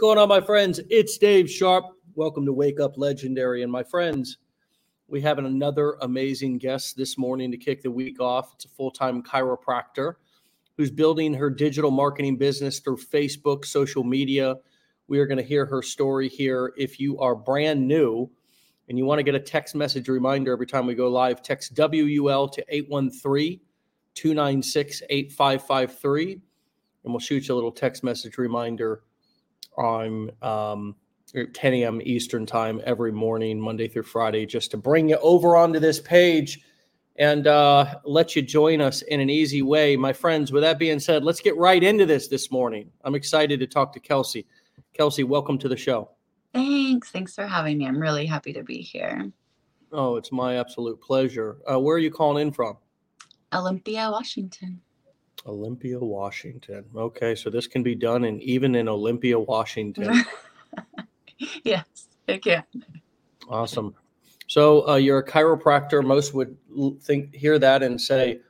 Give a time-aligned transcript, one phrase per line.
[0.00, 0.80] Going on, my friends?
[0.88, 1.84] It's Dave Sharpe.
[2.14, 3.62] Welcome to Wake Up Legendary.
[3.62, 4.38] And my friends,
[5.08, 8.54] we have another amazing guest this morning to kick the week off.
[8.54, 10.14] It's a full time chiropractor
[10.78, 14.56] who's building her digital marketing business through Facebook, social media.
[15.06, 16.72] We are going to hear her story here.
[16.78, 18.30] If you are brand new
[18.88, 21.76] and you want to get a text message reminder every time we go live, text
[21.76, 23.60] WUL to 813
[24.14, 26.40] 296 8553, and
[27.04, 29.02] we'll shoot you a little text message reminder
[29.76, 30.96] on um,
[31.32, 32.00] 10 a.m.
[32.02, 36.60] Eastern time every morning, Monday through Friday, just to bring you over onto this page
[37.16, 39.96] and uh, let you join us in an easy way.
[39.96, 42.90] My friends, with that being said, let's get right into this this morning.
[43.04, 44.46] I'm excited to talk to Kelsey.
[44.94, 46.10] Kelsey, welcome to the show.
[46.52, 47.10] Thanks.
[47.10, 47.86] Thanks for having me.
[47.86, 49.30] I'm really happy to be here.
[49.92, 51.58] Oh, it's my absolute pleasure.
[51.70, 52.76] Uh, where are you calling in from?
[53.52, 54.80] Olympia, Washington.
[55.46, 56.84] Olympia, Washington.
[56.94, 60.24] Okay, so this can be done in even in Olympia, Washington.
[61.64, 62.64] yes, it can.
[63.48, 63.94] Awesome.
[64.46, 66.04] So uh, you're a chiropractor.
[66.04, 66.56] Most would
[67.00, 68.40] think hear that and say,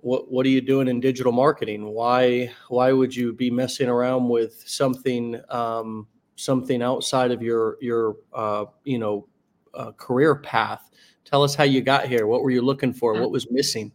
[0.00, 1.86] "What what are you doing in digital marketing?
[1.86, 8.16] Why why would you be messing around with something um, something outside of your your
[8.32, 9.26] uh, you know
[9.74, 10.90] uh, career path?"
[11.24, 12.26] Tell us how you got here.
[12.26, 13.18] What were you looking for?
[13.18, 13.90] What was missing?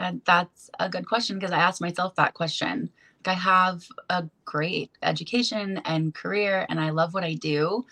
[0.00, 2.90] And that's a good question because I asked myself that question.
[3.24, 7.84] Like I have a great education and career and I love what I do,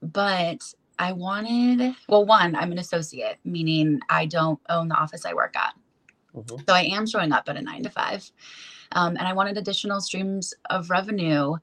[0.00, 0.62] but
[1.00, 5.56] I wanted, well, one, I'm an associate, meaning I don't own the office I work
[5.56, 5.74] at.
[6.32, 6.58] Mm-hmm.
[6.66, 8.30] So I am showing up at a nine to five.
[8.92, 11.56] Um, and I wanted additional streams of revenue.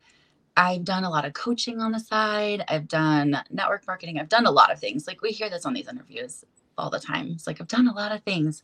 [0.58, 2.66] I've done a lot of coaching on the side.
[2.68, 4.20] I've done network marketing.
[4.20, 5.08] I've done a lot of things.
[5.08, 6.44] Like we hear this on these interviews
[6.78, 7.32] all the time.
[7.32, 8.62] It's like I've done a lot of things.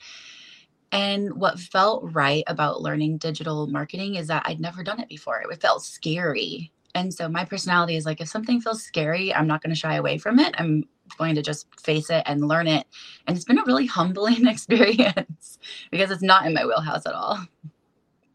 [0.95, 5.41] And what felt right about learning digital marketing is that I'd never done it before.
[5.41, 6.71] It felt scary.
[6.95, 9.95] And so my personality is like, if something feels scary, I'm not going to shy
[9.95, 10.55] away from it.
[10.57, 10.85] I'm
[11.17, 12.87] going to just face it and learn it.
[13.27, 15.59] And it's been a really humbling experience
[15.91, 17.39] because it's not in my wheelhouse at all.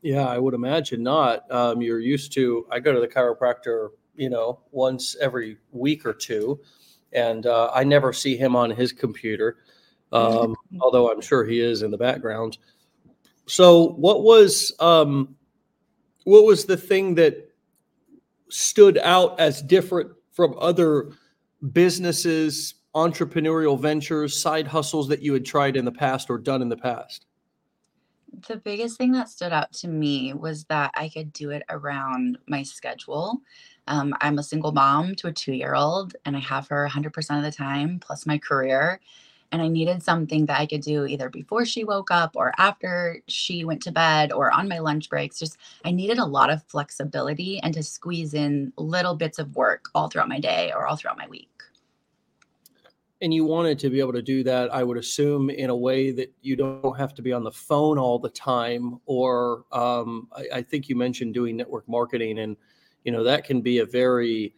[0.02, 1.50] Yeah, I would imagine not.
[1.50, 6.12] Um, you're used to, I go to the chiropractor, you know, once every week or
[6.12, 6.60] two,
[7.14, 9.56] and uh, I never see him on his computer
[10.12, 12.58] um, although I'm sure he is in the background.
[13.46, 15.34] So, what was um,
[16.24, 17.50] what was the thing that
[18.48, 21.10] stood out as different from other
[21.72, 26.68] businesses, entrepreneurial ventures, side hustles that you had tried in the past or done in
[26.68, 27.26] the past?
[28.48, 32.38] The biggest thing that stood out to me was that I could do it around
[32.46, 33.40] my schedule.
[33.88, 37.36] Um, I'm a single mom to a two year old, and I have her 100%
[37.36, 39.00] of the time, plus my career
[39.52, 43.20] and I needed something that I could do either before she woke up or after
[43.26, 45.38] she went to bed or on my lunch breaks.
[45.38, 49.86] Just I needed a lot of flexibility and to squeeze in little bits of work
[49.94, 51.48] all throughout my day or all throughout my week.
[53.22, 56.10] And you wanted to be able to do that, I would assume, in a way
[56.10, 58.98] that you don't have to be on the phone all the time.
[59.04, 62.56] Or um, I, I think you mentioned doing network marketing, and
[63.04, 64.54] you know that can be a very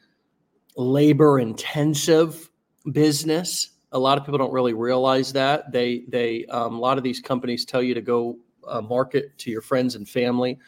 [0.76, 2.48] labor intensive
[2.92, 5.70] business a lot of people don't really realize that.
[5.70, 9.50] They they um, a lot of these companies tell you to go uh, market to
[9.50, 10.58] your friends and family.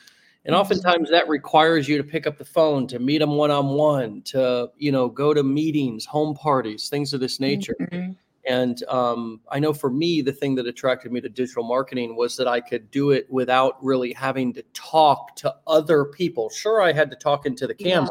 [0.47, 4.71] And oftentimes that requires you to pick up the phone to meet them one-on-one to
[4.77, 7.75] you know go to meetings home parties things of this nature.
[7.81, 8.13] Mm-hmm.
[8.47, 12.37] and um, i know for me the thing that attracted me to digital marketing was
[12.37, 16.51] that i could do it without really having to talk to other people.
[16.51, 18.11] Sure i had to talk into the camera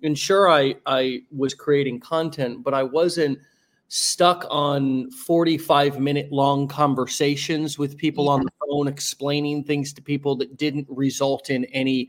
[0.00, 0.08] yeah.
[0.08, 3.38] and sure i i was creating content but i wasn't
[3.94, 8.30] stuck on 45 minute long conversations with people yeah.
[8.32, 12.08] on the phone explaining things to people that didn't result in any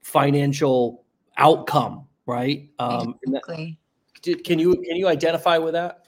[0.00, 1.04] financial
[1.36, 3.78] outcome right um exactly.
[4.24, 6.06] That, can you can you identify with that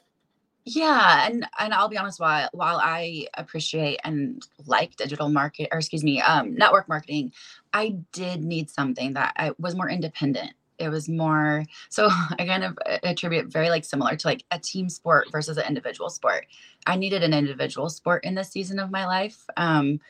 [0.64, 5.78] yeah and and i'll be honest while while i appreciate and like digital market or
[5.80, 7.34] excuse me um network marketing
[7.74, 12.08] i did need something that I was more independent it was more so
[12.38, 16.10] i kind of attribute very like similar to like a team sport versus an individual
[16.10, 16.46] sport.
[16.86, 20.00] I needed an individual sport in this season of my life um,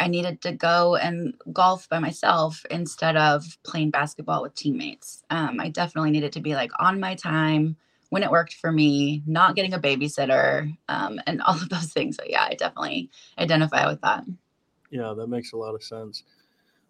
[0.00, 5.22] i needed to go and golf by myself instead of playing basketball with teammates.
[5.30, 7.76] Um, i definitely needed to be like on my time
[8.10, 12.16] when it worked for me not getting a babysitter um, and all of those things.
[12.16, 14.24] So yeah i definitely identify with that.
[14.90, 16.22] Yeah that makes a lot of sense.
[16.22, 16.41] uh,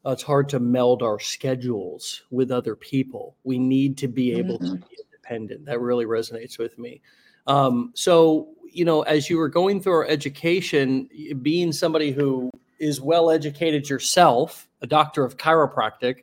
[0.04, 3.36] it's hard to meld our schedules with other people.
[3.44, 4.74] We need to be able mm-hmm.
[4.74, 5.66] to be independent.
[5.66, 7.00] That really resonates with me.
[7.46, 11.08] Um, so, you know, as you were going through our education,
[11.42, 16.22] being somebody who is well educated yourself, a doctor of chiropractic,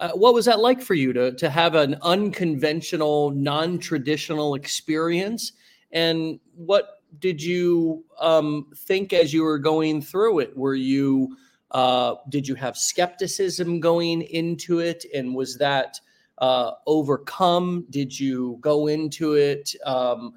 [0.00, 5.52] uh, what was that like for you to to have an unconventional, non-traditional experience?
[5.92, 10.56] And what did you um, think as you were going through it?
[10.56, 11.36] Were you
[11.70, 16.00] uh, did you have skepticism going into it, and was that
[16.38, 17.86] uh, overcome?
[17.90, 19.74] Did you go into it?
[19.84, 20.34] Um,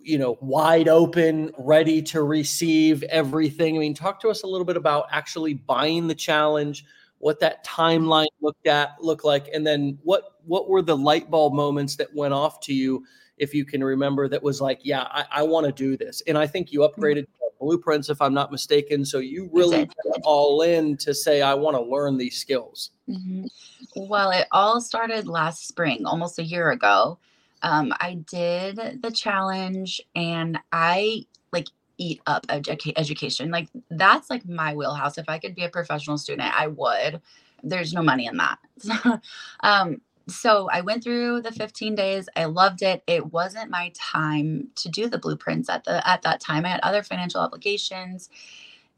[0.00, 3.76] you know, wide open, ready to receive everything.
[3.76, 6.84] I mean, talk to us a little bit about actually buying the challenge,
[7.18, 11.54] what that timeline looked at looked like, and then what what were the light bulb
[11.54, 13.04] moments that went off to you,
[13.38, 16.22] if you can remember, that was like, yeah, I, I want to do this.
[16.28, 17.00] And I think you Mm-hmm.
[17.00, 17.26] upgraded
[17.58, 19.04] blueprints, if I'm not mistaken.
[19.04, 22.90] So you really went all in to say, I want to learn these skills.
[23.08, 23.48] Mhm.
[23.94, 27.18] Well, it all started last spring, almost a year ago.
[27.62, 31.68] Um, I did the challenge and I like
[31.98, 33.50] eat up educa- education.
[33.50, 35.18] Like that's like my wheelhouse.
[35.18, 37.20] If I could be a professional student, I would.
[37.62, 38.58] There's no money in that.
[39.60, 42.28] um, so I went through the 15 days.
[42.36, 43.02] I loved it.
[43.06, 46.64] It wasn't my time to do the blueprints at the at that time.
[46.66, 48.28] I had other financial obligations.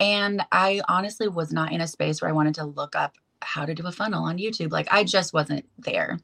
[0.01, 3.67] And I honestly was not in a space where I wanted to look up how
[3.67, 4.71] to do a funnel on YouTube.
[4.73, 6.19] Like I just wasn't there.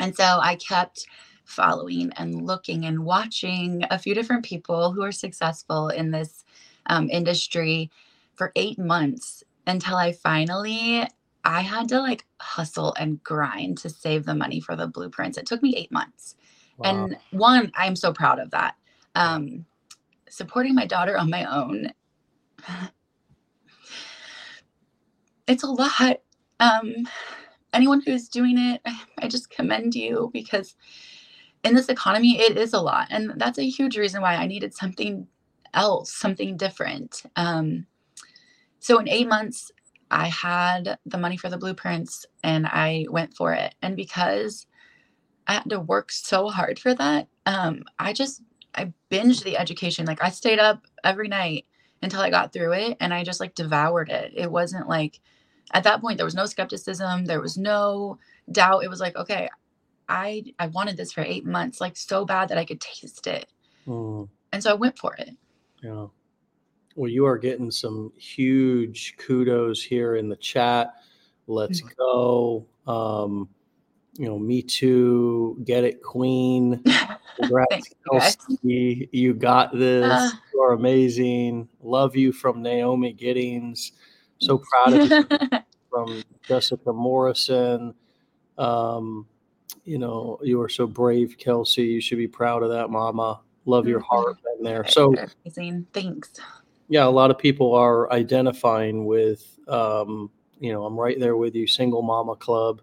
[0.00, 1.06] And so I kept
[1.44, 6.44] following and looking and watching a few different people who are successful in this
[6.86, 7.90] um, industry
[8.34, 11.06] for eight months until I finally
[11.44, 15.38] I had to like hustle and grind to save the money for the blueprints.
[15.38, 16.34] It took me eight months.
[16.76, 16.90] Wow.
[16.90, 18.74] And one, I'm so proud of that.
[19.14, 19.64] Um,
[20.28, 21.92] supporting my daughter on my own,
[25.46, 26.20] it's a lot.
[26.60, 27.08] Um,
[27.72, 28.80] anyone who's doing it,
[29.18, 30.76] I just commend you because
[31.64, 33.08] in this economy, it is a lot.
[33.10, 35.26] And that's a huge reason why I needed something
[35.74, 37.22] else, something different.
[37.36, 37.86] Um,
[38.78, 39.72] so in eight months,
[40.10, 43.74] I had the money for the blueprints and I went for it.
[43.82, 44.66] And because
[45.46, 48.42] I had to work so hard for that, um, I just
[48.74, 50.06] I binged the education.
[50.06, 51.66] Like I stayed up every night
[52.02, 54.32] until I got through it and I just like devoured it.
[54.36, 55.20] It wasn't like
[55.72, 58.18] at that point there was no skepticism, there was no
[58.50, 58.84] doubt.
[58.84, 59.48] It was like, okay,
[60.08, 63.46] I I wanted this for 8 months like so bad that I could taste it.
[63.86, 64.28] Mm.
[64.52, 65.30] And so I went for it.
[65.82, 66.06] Yeah.
[66.98, 70.94] Well, you are getting some huge kudos here in the chat.
[71.46, 72.66] Let's go.
[72.88, 73.48] Um,
[74.18, 75.62] you know, me too.
[75.64, 76.82] Get it, Queen.
[77.40, 78.10] Congrats, you.
[78.10, 79.08] Kelsey.
[79.12, 80.10] You got this.
[80.10, 80.30] Uh.
[80.52, 81.68] you are amazing.
[81.80, 83.92] Love you from Naomi Giddings.
[84.38, 85.58] So proud of you
[85.90, 87.94] from Jessica Morrison.
[88.58, 89.24] Um,
[89.84, 91.84] you know, you are so brave, Kelsey.
[91.84, 93.40] You should be proud of that, Mama.
[93.66, 94.84] Love your heart in there.
[94.88, 95.14] So,
[95.44, 95.86] amazing.
[95.92, 96.32] Thanks.
[96.88, 101.54] Yeah, a lot of people are identifying with, um, you know, I'm right there with
[101.54, 102.80] you, single mama club.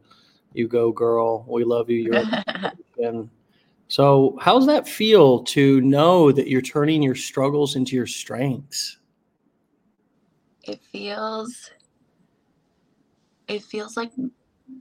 [0.53, 1.45] You go, girl.
[1.47, 1.97] We love you.
[1.97, 2.23] You're
[3.03, 3.29] and
[3.87, 8.97] so, how's that feel to know that you're turning your struggles into your strengths?
[10.67, 11.71] it feels
[13.47, 14.11] it feels like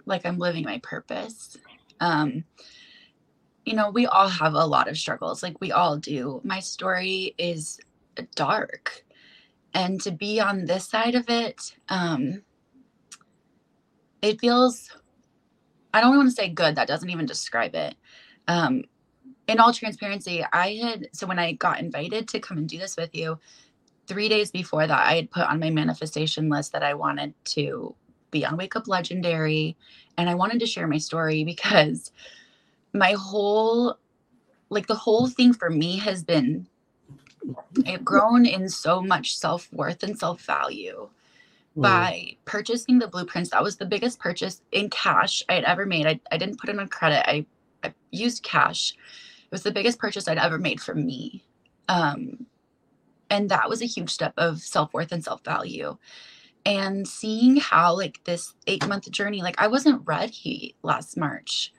[0.07, 1.57] like i'm living my purpose
[2.01, 2.45] um
[3.65, 7.35] you know we all have a lot of struggles like we all do my story
[7.39, 7.79] is
[8.35, 9.04] dark
[9.75, 12.43] and to be on this side of it um
[14.23, 14.91] it feels
[15.93, 17.95] i don't want to say good that doesn't even describe it.
[18.49, 18.85] Um
[19.47, 22.97] in all transparency i had so when i got invited to come and do this
[22.97, 23.39] with you
[24.07, 27.95] three days before that, I had put on my manifestation list that I wanted to
[28.31, 29.77] be on Wake Up Legendary
[30.19, 32.13] and I wanted to share my story because
[32.93, 33.99] my whole,
[34.71, 36.67] like the whole thing for me has been,
[37.87, 41.11] I've grown in so much self worth and self value
[41.77, 43.51] Mm, by purchasing the blueprints.
[43.51, 46.07] That was the biggest purchase in cash I had ever made.
[46.07, 47.47] I, I didn't put it on credit, I,
[47.85, 48.93] I used cash.
[49.37, 51.45] It was the biggest purchase I'd ever made for me.
[51.89, 52.47] Um,
[53.31, 55.97] and that was a huge step of self-worth and self-value
[56.65, 61.73] and seeing how like this eight month journey like i wasn't ready last march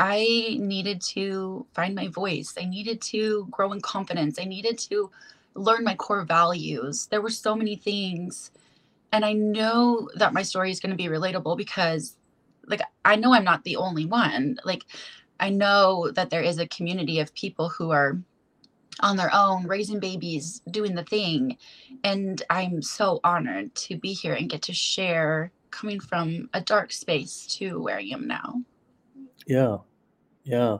[0.00, 5.10] i needed to find my voice i needed to grow in confidence i needed to
[5.56, 8.52] learn my core values there were so many things
[9.12, 12.16] and i know that my story is going to be relatable because
[12.68, 14.84] like i know i'm not the only one like
[15.40, 18.18] i know that there is a community of people who are
[19.00, 21.58] on their own, raising babies, doing the thing.
[22.04, 26.92] And I'm so honored to be here and get to share coming from a dark
[26.92, 28.62] space to where I am now.
[29.46, 29.78] Yeah.
[30.50, 30.78] Yeah.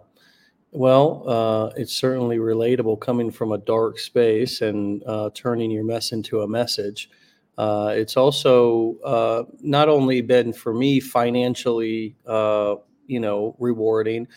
[0.72, 6.12] Well, uh, it's certainly relatable coming from a dark space and uh, turning your mess
[6.12, 7.10] into a message.
[7.58, 14.28] Uh, it's also uh, not only been for me financially, uh, you know, rewarding,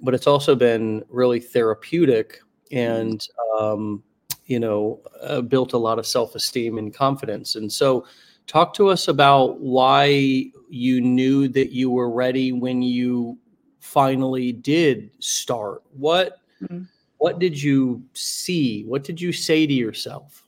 [0.00, 2.40] but it's also been really therapeutic
[2.72, 3.26] and,
[3.60, 4.02] um,
[4.46, 7.56] you know, uh, built a lot of self esteem and confidence.
[7.56, 8.06] And so,
[8.46, 13.38] talk to us about why you knew that you were ready when you
[13.80, 15.82] finally did start.
[15.96, 16.84] What mm-hmm.
[17.18, 18.84] what did you see?
[18.84, 20.44] What did you say to yourself?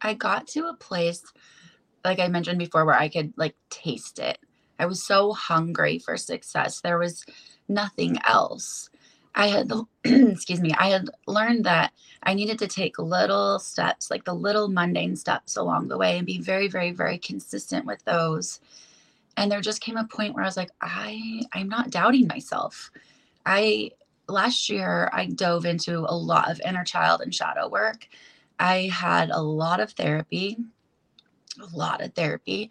[0.00, 1.24] I got to a place,
[2.04, 4.38] like I mentioned before, where I could like taste it.
[4.78, 6.80] I was so hungry for success.
[6.80, 7.24] There was
[7.68, 8.90] nothing else.
[9.34, 9.72] I had,
[10.04, 14.68] excuse me, I had learned that I needed to take little steps, like the little
[14.68, 18.60] mundane steps along the way and be very, very, very consistent with those.
[19.36, 22.90] And there just came a point where I was like, I, I'm not doubting myself.
[23.44, 23.90] I,
[24.28, 28.08] last year, I dove into a lot of inner child and shadow work
[28.58, 30.58] I had a lot of therapy,
[31.60, 32.70] a lot of therapy.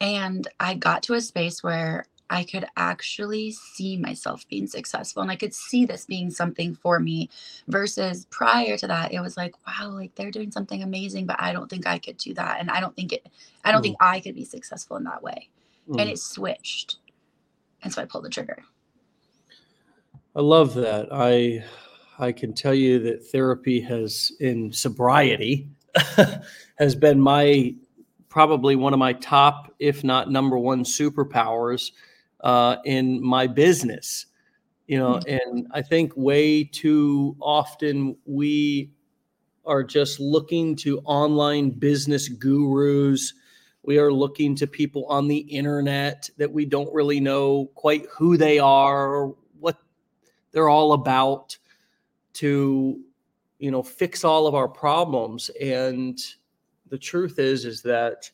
[0.00, 5.30] And I got to a space where I could actually see myself being successful and
[5.30, 7.28] I could see this being something for me
[7.68, 11.52] versus prior to that it was like wow like they're doing something amazing but I
[11.52, 13.28] don't think I could do that and I don't think it
[13.62, 13.84] I don't mm.
[13.84, 15.50] think I could be successful in that way
[15.88, 16.00] mm.
[16.00, 16.96] and it switched
[17.82, 18.62] and so I pulled the trigger
[20.36, 21.64] I love that I
[22.18, 25.68] I can tell you that therapy has, in sobriety,
[26.78, 27.74] has been my
[28.28, 31.92] probably one of my top, if not number one, superpowers
[32.42, 34.26] uh, in my business.
[34.86, 35.48] You know, mm-hmm.
[35.48, 38.90] and I think way too often we
[39.64, 43.32] are just looking to online business gurus.
[43.84, 48.36] We are looking to people on the internet that we don't really know quite who
[48.38, 49.76] they are or what
[50.52, 51.56] they're all about
[52.34, 53.00] to
[53.58, 55.50] you know fix all of our problems.
[55.60, 56.18] And
[56.88, 58.30] the truth is is that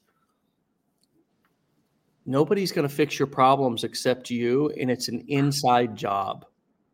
[2.27, 6.45] nobody's going to fix your problems except you and it's an inside job.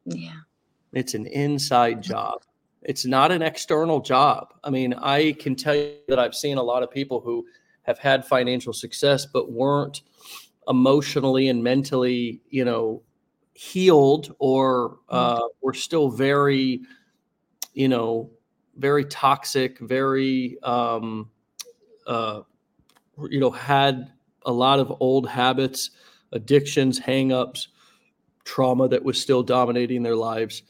[0.07, 0.41] Yeah.
[0.93, 2.43] It's an inside job.
[2.83, 4.55] It's not an external job.
[4.65, 7.45] I mean i can tell you that i've seen a lot of people who
[7.87, 10.03] have had financial success but weren't
[10.69, 13.03] emotionally and mentally you know
[13.55, 16.83] healed or uh, were still very
[17.77, 18.31] you know,
[18.77, 21.31] very toxic, very, um,
[22.07, 22.41] uh,
[23.29, 24.11] you know, had
[24.47, 25.91] a lot of old habits,
[26.33, 27.69] addictions, hangups,
[28.45, 30.63] trauma that was still dominating their lives.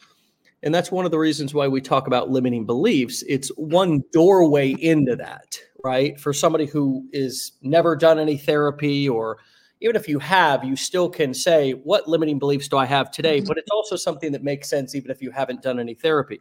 [0.65, 3.23] And that's one of the reasons why we talk about limiting beliefs.
[3.29, 6.19] It's one doorway into that, right?
[6.19, 9.39] For somebody who is never done any therapy or
[9.81, 13.39] even if you have, you still can say, what limiting beliefs do I have today?
[13.39, 13.47] Mm-hmm.
[13.47, 16.41] But it's also something that makes sense even if you haven't done any therapy.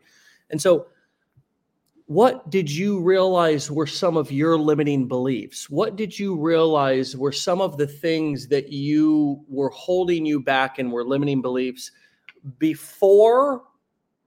[0.49, 0.87] And so,
[2.07, 5.69] what did you realize were some of your limiting beliefs?
[5.69, 10.79] What did you realize were some of the things that you were holding you back
[10.79, 11.91] and were limiting beliefs
[12.57, 13.63] before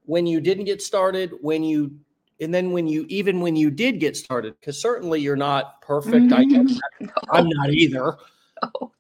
[0.06, 1.92] when you didn't get started, when you
[2.40, 6.26] and then when you even when you did get started because certainly you're not perfect
[6.26, 6.35] mm-hmm.
[6.35, 7.12] I no.
[7.30, 8.16] i'm not either
[8.62, 8.92] no.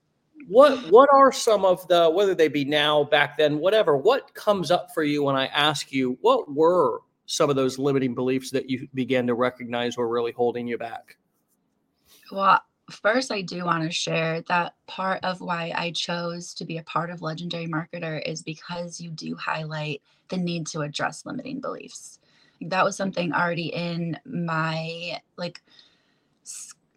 [0.48, 4.70] what what are some of the whether they be now back then whatever what comes
[4.70, 8.68] up for you when i ask you what were some of those limiting beliefs that
[8.68, 11.18] you began to recognize were really holding you back?
[12.32, 16.78] Well, first, I do want to share that part of why I chose to be
[16.78, 21.60] a part of Legendary Marketer is because you do highlight the need to address limiting
[21.60, 22.18] beliefs.
[22.60, 25.62] That was something already in my like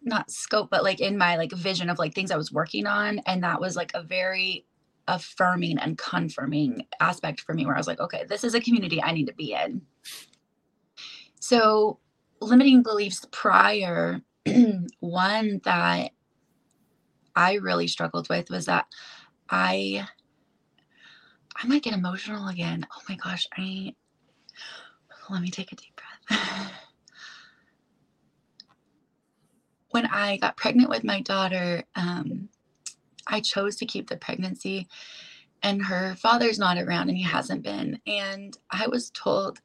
[0.04, 3.20] not scope but like in my like vision of like things I was working on
[3.20, 4.66] and that was like a very
[5.08, 9.02] affirming and confirming aspect for me where I was like, okay, this is a community
[9.02, 9.82] I need to be in.
[11.40, 11.98] So,
[12.40, 14.20] limiting beliefs prior,
[15.00, 16.10] one that
[17.34, 18.86] I really struggled with was that
[19.48, 20.06] I
[21.54, 22.86] I might get emotional again.
[22.96, 23.94] Oh my gosh, I
[25.30, 26.72] let me take a deep breath.
[29.90, 32.48] when I got pregnant with my daughter, um,
[33.26, 34.88] I chose to keep the pregnancy
[35.62, 38.00] and her father's not around and he hasn't been.
[38.06, 39.60] And I was told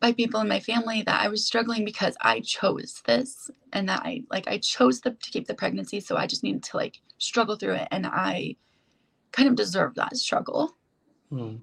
[0.00, 4.02] by people in my family that I was struggling because I chose this and that
[4.04, 7.00] I like I chose the, to keep the pregnancy so I just needed to like
[7.18, 8.56] struggle through it and I
[9.32, 10.76] kind of deserve that struggle.
[11.30, 11.56] Hmm.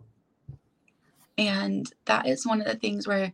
[1.38, 3.34] And that is one of the things where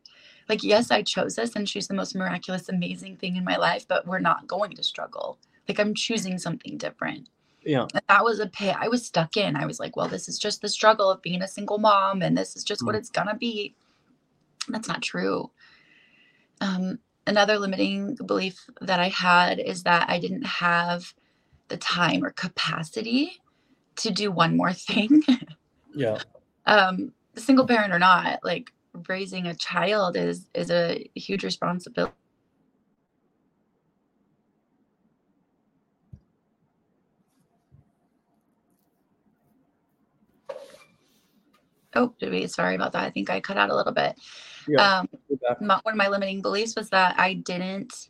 [0.49, 3.87] like yes I chose this and she's the most miraculous amazing thing in my life
[3.87, 5.37] but we're not going to struggle.
[5.67, 7.29] Like I'm choosing something different
[7.63, 10.39] yeah that was a pit i was stuck in i was like well this is
[10.39, 12.87] just the struggle of being a single mom and this is just mm.
[12.87, 13.75] what it's gonna be
[14.69, 15.47] that's not true
[16.59, 21.13] um another limiting belief that I had is that I didn't have
[21.67, 23.41] the time or capacity
[23.97, 25.23] to do one more thing.
[25.93, 26.19] Yeah.
[26.65, 28.71] um, single parent or not, like
[29.07, 32.13] raising a child is is a huge responsibility.
[41.93, 42.47] Oh, did we?
[42.47, 43.03] Sorry about that.
[43.03, 44.15] I think I cut out a little bit.
[44.67, 44.99] Yeah.
[44.99, 45.09] Um,
[45.59, 48.09] my, one of my limiting beliefs was that I didn't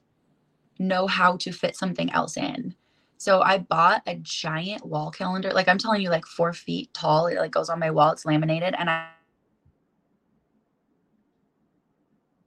[0.77, 2.75] know how to fit something else in.
[3.21, 5.51] So I bought a giant wall calendar.
[5.53, 7.27] Like I'm telling you, like four feet tall.
[7.27, 8.11] It like goes on my wall.
[8.13, 9.09] It's laminated, and I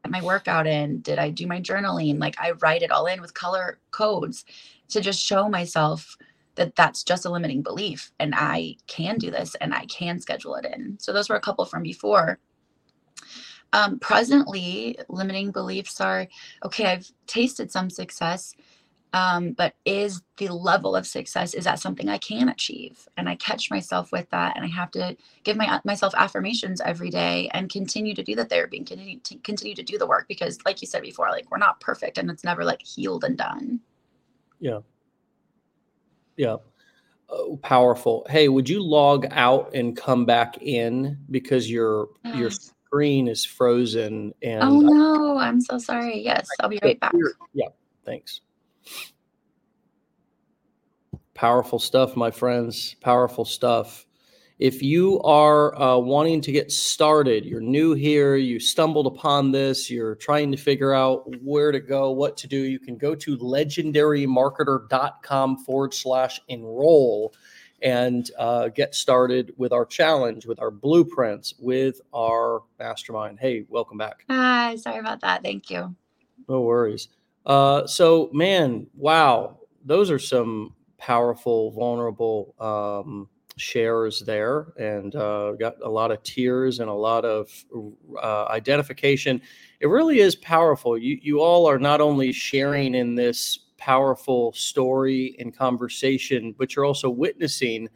[0.09, 1.01] my workout in?
[1.01, 2.19] Did I do my journaling?
[2.19, 4.45] Like I write it all in with color codes
[4.89, 6.17] to just show myself
[6.57, 10.57] that that's just a limiting belief and I can do this and I can schedule
[10.57, 10.97] it in.
[10.99, 12.41] So those were a couple from before.
[13.73, 16.27] Um, presently, limiting beliefs are
[16.65, 18.55] okay, I've tasted some success,
[19.15, 23.09] um, but is the level of success is that something I can achieve?
[23.17, 27.11] And I catch myself with that, and I have to give my myself affirmations every
[27.11, 30.27] day and continue to do the therapy and continue to continue to do the work
[30.27, 33.39] because, like you said before, like we're not perfect and it's never like healed and
[33.39, 33.81] done.
[34.59, 34.81] Yeah.
[36.37, 36.57] Yeah.
[37.29, 38.27] Oh, powerful.
[38.29, 44.35] Hey, would you log out and come back in because your your screen is frozen
[44.43, 46.21] and Oh I- no, I'm so sorry.
[46.21, 47.15] Yes, I'll be right back.
[47.53, 47.69] Yeah,
[48.05, 48.41] thanks.
[51.35, 52.97] Powerful stuff, my friends.
[53.01, 54.07] Powerful stuff.
[54.61, 59.91] If you are uh, wanting to get started, you're new here, you stumbled upon this,
[59.91, 63.37] you're trying to figure out where to go, what to do, you can go to
[63.37, 67.35] legendarymarketer.com forward slash enroll
[67.83, 73.41] and uh, get started with our challenge, with our blueprints, with our mastermind.
[73.41, 74.25] Hey, welcome back.
[74.31, 75.43] Hi, sorry about that.
[75.43, 75.97] Thank you.
[76.49, 77.09] No worries.
[77.47, 85.75] Uh, so, man, wow, those are some powerful, vulnerable um, shares there, and uh, got
[85.83, 87.49] a lot of tears and a lot of
[88.23, 89.41] uh, identification.
[89.81, 90.97] It really is powerful.
[90.97, 96.87] You you all are not only sharing in this powerful story and conversation, but you're
[96.87, 97.89] also witnessing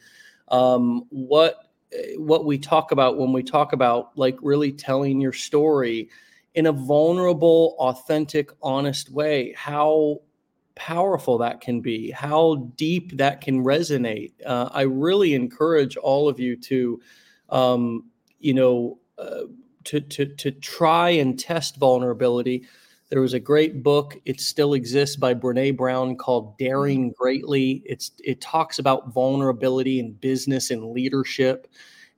[0.48, 1.70] um, what
[2.16, 6.10] what we talk about when we talk about like really telling your story
[6.54, 9.54] in a vulnerable, authentic, honest way.
[9.56, 10.20] How
[10.78, 14.32] powerful that can be, how deep that can resonate.
[14.46, 17.00] Uh, I really encourage all of you to,
[17.50, 18.04] um,
[18.38, 19.42] you know, uh,
[19.84, 22.64] to, to, to try and test vulnerability.
[23.10, 27.82] There was a great book, it still exists by Brene Brown called Daring Greatly.
[27.86, 31.68] It's it talks about vulnerability in business and leadership.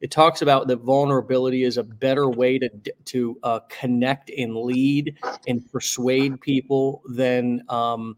[0.00, 2.70] It talks about that vulnerability is a better way to
[3.06, 8.16] to uh, connect and lead and persuade people than um,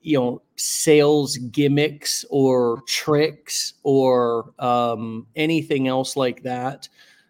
[0.00, 6.88] you know sales gimmicks or tricks or um, anything else like that.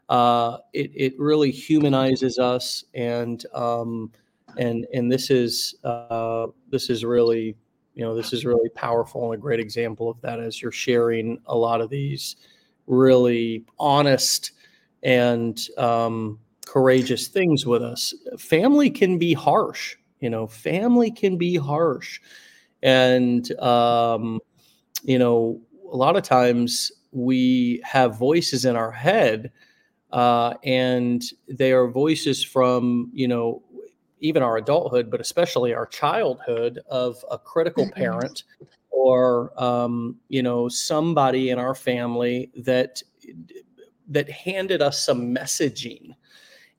[0.08, 4.10] Uh, it it really humanizes us and um,
[4.56, 7.56] and and this is uh, this is really
[7.94, 11.38] you know this is really powerful and a great example of that as you're sharing
[11.46, 12.36] a lot of these
[12.86, 14.52] really honest
[15.02, 18.14] and um, courageous things with us.
[18.38, 22.20] Family can be harsh, you know, family can be harsh.
[22.82, 24.40] And, um,
[25.02, 25.60] you know,
[25.92, 29.52] a lot of times we have voices in our head,
[30.12, 33.62] uh, and they are voices from, you know,
[34.20, 38.44] even our adulthood, but especially our childhood of a critical parent
[38.96, 43.02] or um, you know somebody in our family that
[44.08, 46.14] that handed us some messaging.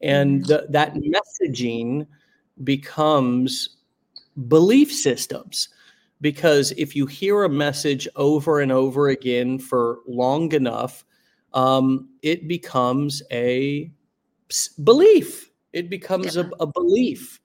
[0.02, 2.08] And th- that messaging
[2.64, 3.78] becomes
[4.48, 5.70] belief systems.
[6.22, 11.04] Because if you hear a message over and over again for long enough
[11.54, 13.92] um, it becomes a
[14.84, 15.52] belief.
[15.74, 16.44] It becomes Yeah.
[16.44, 17.40] a, a belief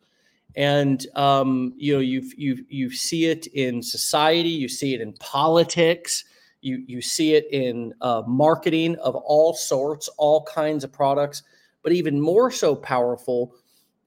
[0.56, 5.12] and um, you know you you you see it in society you see it in
[5.14, 6.24] politics
[6.60, 11.42] you you see it in uh, marketing of all sorts all kinds of products.
[11.82, 13.54] But even more so powerful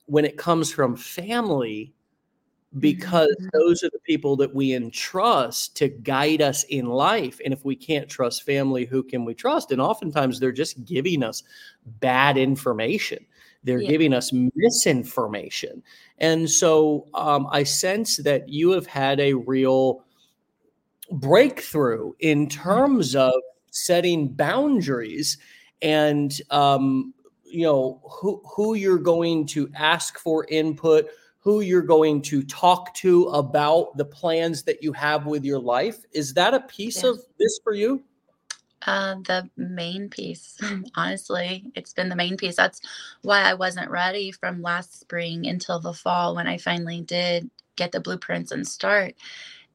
[0.05, 1.93] when it comes from family
[2.79, 3.49] because Mhm.
[3.53, 7.39] those are the people that we entrust to guide us in life.
[7.45, 9.71] And if we can't trust family who can we trust?
[9.71, 11.43] And oftentimes they're just giving us
[11.85, 13.25] bad information
[13.65, 13.89] they're Yeah.
[13.89, 15.83] giving us misinformation
[16.19, 20.03] and so um, i sense that you have had a real
[21.11, 23.33] breakthrough in terms of
[23.71, 25.37] setting boundaries
[25.81, 31.07] and um, you know who who you're going to ask for input
[31.45, 35.97] who you're going to talk to about the plans that you have with your life.
[36.11, 38.03] Is that a piece of this for you?
[38.85, 40.57] Uh, the main piece,
[40.95, 42.55] honestly, it's been the main piece.
[42.55, 42.81] That's
[43.23, 47.91] why I wasn't ready from last spring until the fall when I finally did get
[47.91, 49.15] the blueprints and start.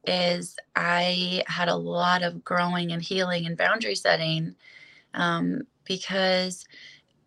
[0.05, 4.55] Is I had a lot of growing and healing and boundary setting
[5.13, 6.65] um, because,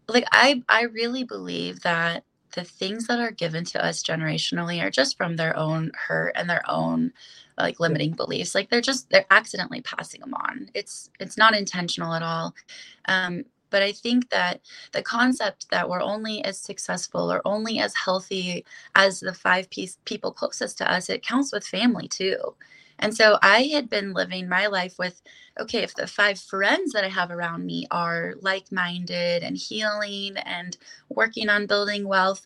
[0.09, 4.91] like, I I really believe that the things that are given to us generationally are
[4.91, 7.13] just from their own hurt and their own
[7.59, 10.69] like limiting beliefs like they're just they're accidentally passing them on.
[10.75, 12.55] It's it's not intentional at all.
[13.07, 14.61] Um, but i think that
[14.93, 18.65] the concept that we're only as successful or only as healthy
[18.95, 22.55] as the five piece people closest to us it counts with family too
[22.99, 25.21] and so I had been living my life with
[25.61, 30.37] okay, if the five friends that I have around me are like minded and healing
[30.37, 30.77] and
[31.09, 32.45] working on building wealth,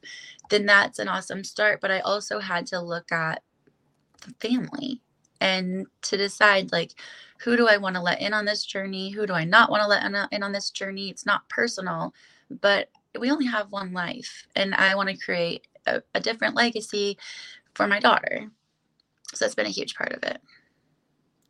[0.51, 1.81] then that's an awesome start.
[1.81, 3.43] But I also had to look at
[4.27, 5.01] the family
[5.41, 6.93] and to decide like,
[7.39, 9.11] who do I want to let in on this journey?
[9.11, 11.09] Who do I not want to let in on this journey?
[11.09, 12.13] It's not personal,
[12.51, 14.47] but we only have one life.
[14.55, 17.17] And I want to create a, a different legacy
[17.75, 18.51] for my daughter
[19.35, 20.41] so that's been a huge part of it.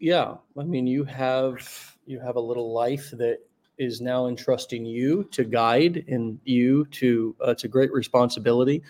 [0.01, 3.41] Yeah i mean you have you have a little life that
[3.79, 8.83] is now entrusting you to guide and you to uh, it's a great responsibility.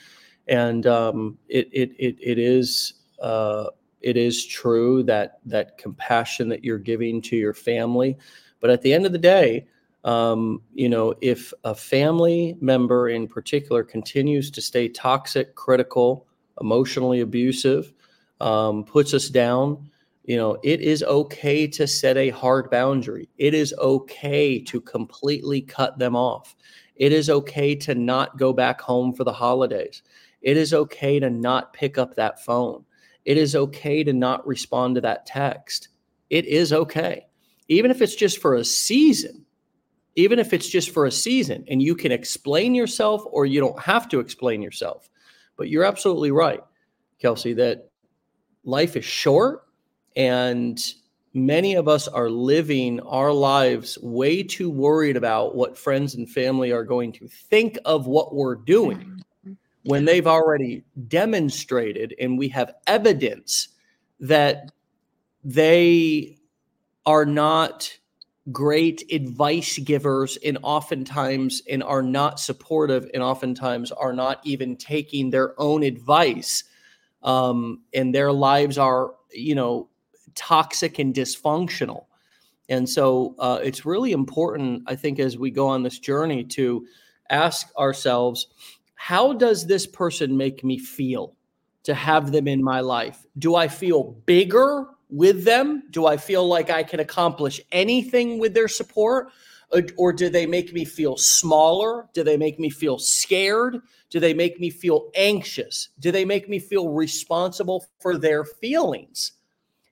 [0.49, 3.67] And um, it, it it it is uh,
[4.01, 8.17] it is true that that compassion that you're giving to your family.
[8.61, 9.67] But at the end of the day
[10.05, 16.27] um, you know if a family member in particular continues to stay toxic critical
[16.61, 17.93] emotionally abusive
[18.41, 19.91] um, puts us down,
[20.25, 23.29] you know, it is okay to set a hard boundary.
[23.39, 26.55] It is okay to completely cut them off.
[26.97, 30.03] It is okay to not go back home for the holidays.
[30.43, 32.85] It is okay to not pick up that phone.
[33.25, 35.89] It is okay to not respond to that text.
[36.31, 37.27] It is okay.
[37.69, 39.45] Even if it's just for a season,
[40.17, 43.81] even if it's just for a season and you can explain yourself or you don't
[43.81, 45.09] have to explain yourself.
[45.57, 46.61] But you're absolutely right,
[47.21, 47.88] Kelsey, that
[48.69, 49.65] life is short
[50.15, 50.93] and
[51.33, 56.71] many of us are living our lives way too worried about what friends and family
[56.71, 59.23] are going to think of what we're doing
[59.85, 63.69] when they've already demonstrated and we have evidence
[64.21, 64.71] that
[65.43, 66.37] they
[67.07, 67.91] are not
[68.53, 75.31] great advice givers and oftentimes and are not supportive and oftentimes are not even taking
[75.31, 76.65] their own advice
[77.23, 79.89] um, and their lives are, you know,
[80.35, 82.05] toxic and dysfunctional.
[82.69, 86.87] And so uh, it's really important, I think, as we go on this journey to
[87.31, 88.49] ask ourselves,
[88.95, 91.35] how does this person make me feel
[91.85, 93.27] to have them in my life?
[93.39, 95.85] Do I feel bigger with them?
[95.91, 99.29] Do I feel like I can accomplish anything with their support?
[99.73, 102.07] Uh, or do they make me feel smaller?
[102.15, 103.81] Do they make me feel scared?
[104.11, 105.91] Do they make me feel anxious?
[105.99, 109.33] Do they make me feel responsible for their feelings?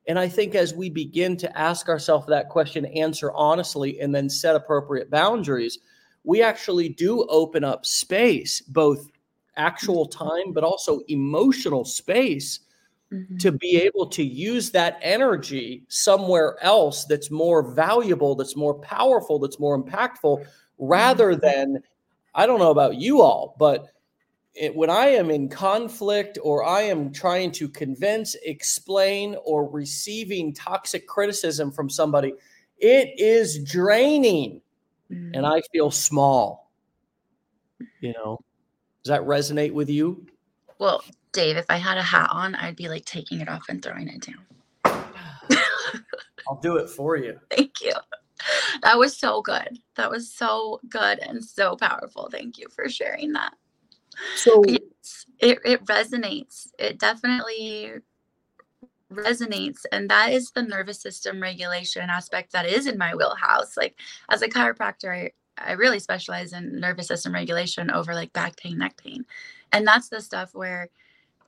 [0.08, 4.30] And I think as we begin to ask ourselves that question, answer honestly, and then
[4.30, 5.78] set appropriate boundaries,
[6.24, 9.10] we actually do open up space, both
[9.56, 12.60] actual time, but also emotional space
[13.12, 13.36] mm-hmm.
[13.38, 19.38] to be able to use that energy somewhere else that's more valuable, that's more powerful,
[19.38, 20.44] that's more impactful,
[20.78, 21.40] rather mm-hmm.
[21.40, 21.82] than,
[22.34, 23.86] I don't know about you all, but
[24.54, 30.54] it, when I am in conflict or I am trying to convince, explain, or receiving
[30.54, 32.32] toxic criticism from somebody,
[32.78, 34.60] it is draining
[35.10, 35.34] mm-hmm.
[35.34, 36.64] and I feel small.
[38.00, 38.40] You know,
[39.04, 40.26] does that resonate with you?
[40.78, 41.04] Well,
[41.36, 44.08] Dave, if I had a hat on, I'd be like taking it off and throwing
[44.08, 45.04] it down.
[46.48, 47.38] I'll do it for you.
[47.50, 47.92] Thank you.
[48.82, 49.78] That was so good.
[49.96, 52.30] That was so good and so powerful.
[52.32, 53.52] Thank you for sharing that.
[54.36, 54.82] So it,
[55.38, 56.68] it resonates.
[56.78, 57.92] It definitely
[59.12, 59.80] resonates.
[59.92, 63.76] And that is the nervous system regulation aspect that is in my wheelhouse.
[63.76, 68.56] Like as a chiropractor, I, I really specialize in nervous system regulation over like back
[68.56, 69.26] pain, neck pain.
[69.72, 70.88] And that's the stuff where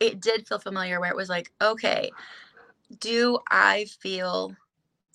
[0.01, 2.11] it did feel familiar where it was like, okay,
[3.01, 4.55] do I feel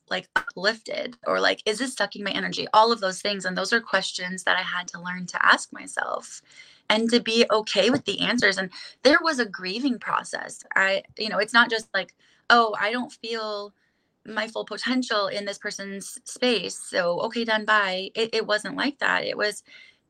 [0.10, 2.68] like uplifted or like is this sucking my energy?
[2.74, 3.46] All of those things.
[3.46, 6.42] And those are questions that I had to learn to ask myself
[6.90, 8.58] and to be okay with the answers.
[8.58, 8.70] And
[9.04, 10.64] there was a grieving process.
[10.76, 12.14] I, you know, it's not just like,
[12.50, 13.74] oh, I don't feel
[14.26, 16.78] my full potential in this person's space.
[16.78, 18.12] So, okay, done, bye.
[18.16, 19.26] It, it wasn't like that.
[19.26, 19.64] It was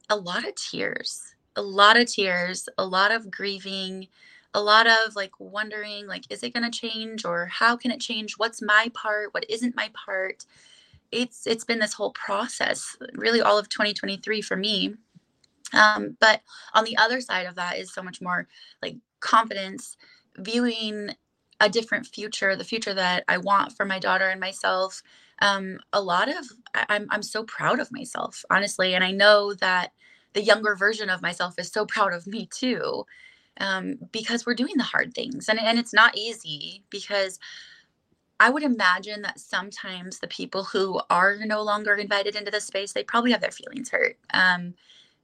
[0.09, 4.07] a lot of tears, a lot of tears, a lot of grieving,
[4.53, 7.99] a lot of like wondering like is it going to change or how can it
[7.99, 8.35] change?
[8.37, 9.33] What's my part?
[9.33, 10.45] What isn't my part?
[11.11, 14.95] It's it's been this whole process really all of 2023 for me.
[15.73, 16.41] Um, but
[16.73, 18.47] on the other side of that is so much more
[18.81, 19.97] like confidence
[20.37, 21.11] viewing
[21.59, 25.01] a different future the future that i want for my daughter and myself.
[25.41, 29.53] Um, a lot of I, I'm, I'm so proud of myself honestly and i know
[29.55, 29.91] that
[30.33, 33.05] the younger version of myself is so proud of me too
[33.59, 37.39] um, because we're doing the hard things and, and it's not easy because
[38.39, 42.91] I would imagine that sometimes the people who are no longer invited into the space,
[42.91, 44.17] they probably have their feelings hurt.
[44.33, 44.73] Um,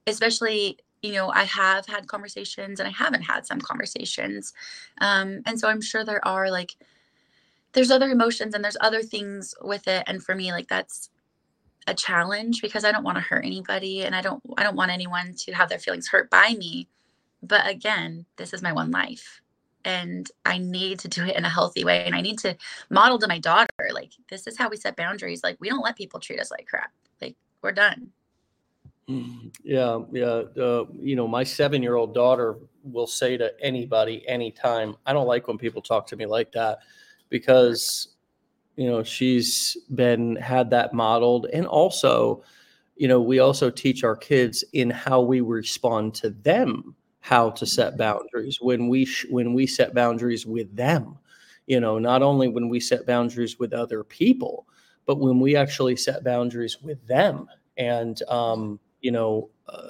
[0.07, 4.53] especially, you know, I have had conversations and I haven't had some conversations.
[5.01, 6.75] Um, and so I'm sure there are like,
[7.73, 10.03] there's other emotions and there's other things with it.
[10.07, 11.09] And for me, like that's
[11.87, 14.91] a challenge because I don't want to hurt anybody and I don't, I don't want
[14.91, 16.87] anyone to have their feelings hurt by me.
[17.41, 19.41] But again, this is my one life
[19.85, 22.03] and I need to do it in a healthy way.
[22.05, 22.55] And I need to
[22.89, 25.43] model to my daughter, like, this is how we set boundaries.
[25.43, 26.91] Like, we don't let people treat us like crap.
[27.21, 28.09] Like, we're done.
[29.09, 30.43] Mm, yeah, yeah.
[30.61, 35.27] Uh, you know, my seven year old daughter will say to anybody, anytime, I don't
[35.27, 36.79] like when people talk to me like that
[37.29, 38.09] because,
[38.75, 41.47] you know, she's been had that modeled.
[41.53, 42.43] And also,
[42.97, 47.65] you know, we also teach our kids in how we respond to them how to
[47.65, 48.59] set boundaries.
[48.61, 51.17] When we sh- when we set boundaries with them
[51.67, 54.65] you know not only when we set boundaries with other people
[55.09, 57.47] but when we actually set boundaries with them.
[57.77, 59.89] And um, you know uh,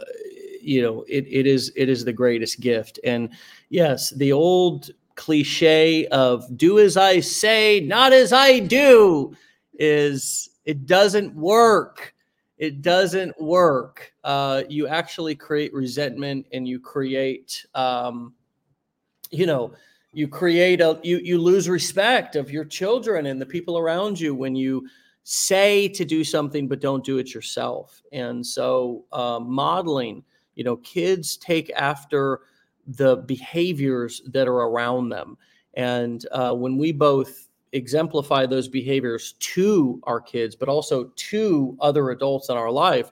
[0.62, 3.00] you know it, it is it is the greatest gift.
[3.04, 3.30] And
[3.70, 9.36] yes the old cliche of do as i say not as i do
[9.78, 12.13] is it doesn't work
[12.60, 14.13] it doesn't work.
[14.24, 18.34] Uh, you actually create resentment and you create, um,
[19.32, 19.74] you know,
[20.12, 24.34] you create a you you lose respect of your children and the people around you
[24.36, 24.88] when you
[25.24, 28.02] say to do something but don't do it yourself.
[28.12, 30.24] And so, uh, modeling,
[30.56, 32.41] you know, kids take after
[32.88, 35.38] the behaviors that are around them.
[35.76, 42.10] And uh, when we both exemplify those behaviors to our kids, but also to other
[42.12, 43.12] adults in our life,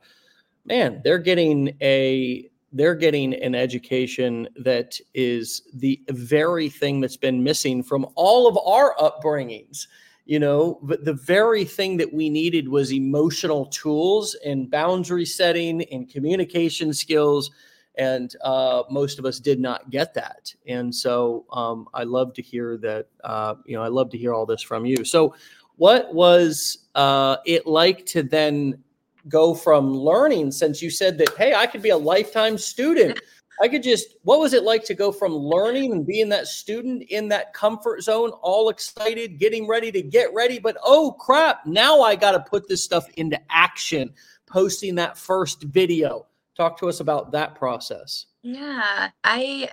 [0.66, 7.42] man, they're getting a they're getting an education that is the very thing that's been
[7.42, 9.88] missing from all of our upbringings.
[10.26, 15.84] You know but the very thing that we needed was emotional tools and boundary setting
[15.84, 17.50] and communication skills
[17.98, 20.54] and uh, most of us did not get that.
[20.68, 23.08] And so um, I love to hear that.
[23.24, 25.04] Uh, you know, I love to hear all this from you.
[25.04, 25.36] So,
[25.78, 28.84] what was uh, it like to then
[29.28, 30.52] go from learning?
[30.52, 33.20] Since you said that, hey, I could be a lifetime student.
[33.62, 34.16] I could just.
[34.24, 38.02] What was it like to go from learning and being that student in that comfort
[38.02, 42.40] zone, all excited, getting ready to get ready, but oh crap, now I got to
[42.40, 44.14] put this stuff into action.
[44.48, 46.26] Posting that first video
[46.58, 48.26] Talk to us about that process.
[48.44, 49.70] Yeah, I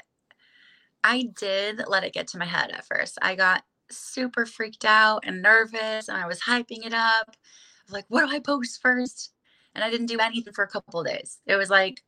[1.03, 3.19] I did let it get to my head at first.
[3.23, 7.37] I got super freaked out and nervous and I was hyping it up.
[7.91, 9.33] like, what do I post first?
[9.75, 11.41] And I didn't do anything for a couple days.
[11.47, 12.03] It was like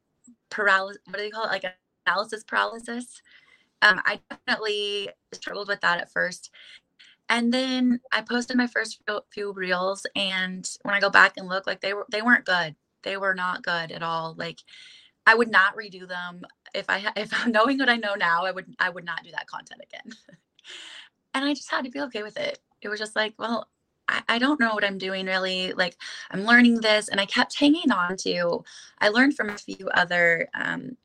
[0.51, 1.49] paralysis, what do they call it?
[1.51, 1.65] Like
[2.07, 3.23] analysis paralysis.
[3.83, 6.51] Um, I definitely struggled with that at first.
[7.29, 11.67] And then I posted my first few reels, and when I go back and look,
[11.67, 12.77] like they were they weren't good.
[13.07, 14.35] They were not good at all.
[14.37, 14.59] Like
[15.27, 16.43] I would not redo them
[16.75, 19.31] if I if I'm knowing what I know now, I would I would not do
[19.31, 20.13] that content again.
[21.35, 22.59] and I just had to be okay with it.
[22.83, 23.69] It was just like, well,
[24.29, 25.73] I, don't know what I'm doing really.
[25.73, 25.97] Like
[26.31, 28.65] I'm learning this, and I kept hanging on to.
[29.01, 30.97] I learned from a few other um,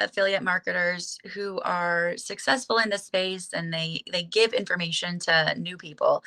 [0.00, 5.76] affiliate marketers who are successful in this space, and they they give information to new
[5.76, 6.22] people.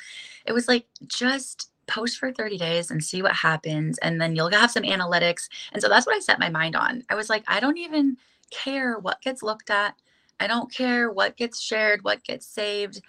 [0.46, 4.50] It was like just post for 30 days and see what happens and then you'll
[4.50, 5.48] have some analytics.
[5.72, 7.02] And so that's what i set my mind on.
[7.08, 8.16] I was like i don't even
[8.50, 9.94] care what gets looked at.
[10.40, 13.00] I don't care what gets shared what gets saved.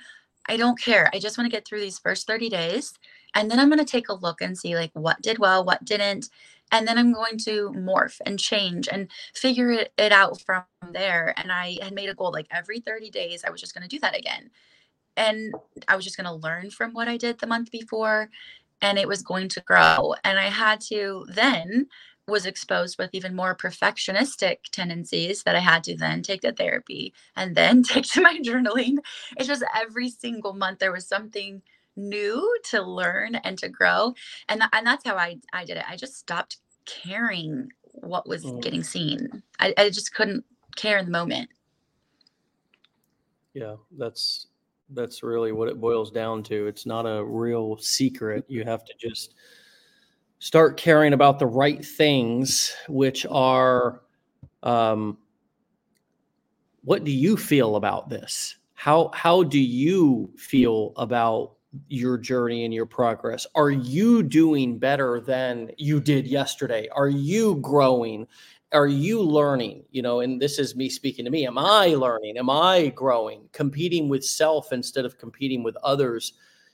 [0.48, 1.10] I don't care.
[1.14, 2.94] I just want to get through these first 30 days
[3.36, 5.84] and then i'm going to take a look and see like what did well what
[5.86, 6.30] didn't
[6.72, 11.34] and then i'm going to morph and change and figure it, it out from there.
[11.38, 13.96] And i had made a goal like every 30 days i was just going to
[13.96, 14.50] do that again.
[15.18, 15.54] And
[15.90, 18.30] I was just going to learn from what I did the month before
[18.82, 20.16] and it was going to grow.
[20.24, 21.88] And I had to then
[22.28, 27.14] was exposed with even more perfectionistic tendencies that I had to then take to therapy
[27.36, 28.98] and then take to my journaling.
[29.38, 31.62] It's just every single month there was something
[31.96, 34.14] new to learn and to grow.
[34.48, 35.86] And, th- and that's how I, I did it.
[35.90, 38.62] I just stopped caring what was mm.
[38.62, 39.44] getting seen.
[39.60, 41.50] I, I just couldn't care in the moment.
[43.54, 44.48] Yeah, that's
[44.92, 46.68] that's really what it boils down to.
[46.68, 48.46] It's not a real secret.
[48.48, 49.36] You have to just
[50.40, 54.02] start caring about the right things, which are
[54.64, 55.18] um,
[56.84, 58.58] what do you feel about this?
[58.74, 61.56] How how do you feel about
[61.88, 63.46] your journey and your progress?
[63.56, 66.88] Are you doing better than you did yesterday?
[66.94, 68.28] Are you growing?
[68.72, 69.84] Are you learning?
[69.92, 71.48] You know, and this is me speaking to me.
[71.48, 72.38] Am I learning?
[72.38, 73.50] Am I growing?
[73.52, 76.34] Competing with self instead of competing with others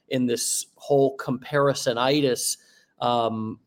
[0.10, 2.58] in this whole comparisonitis
[2.99, 3.60] um,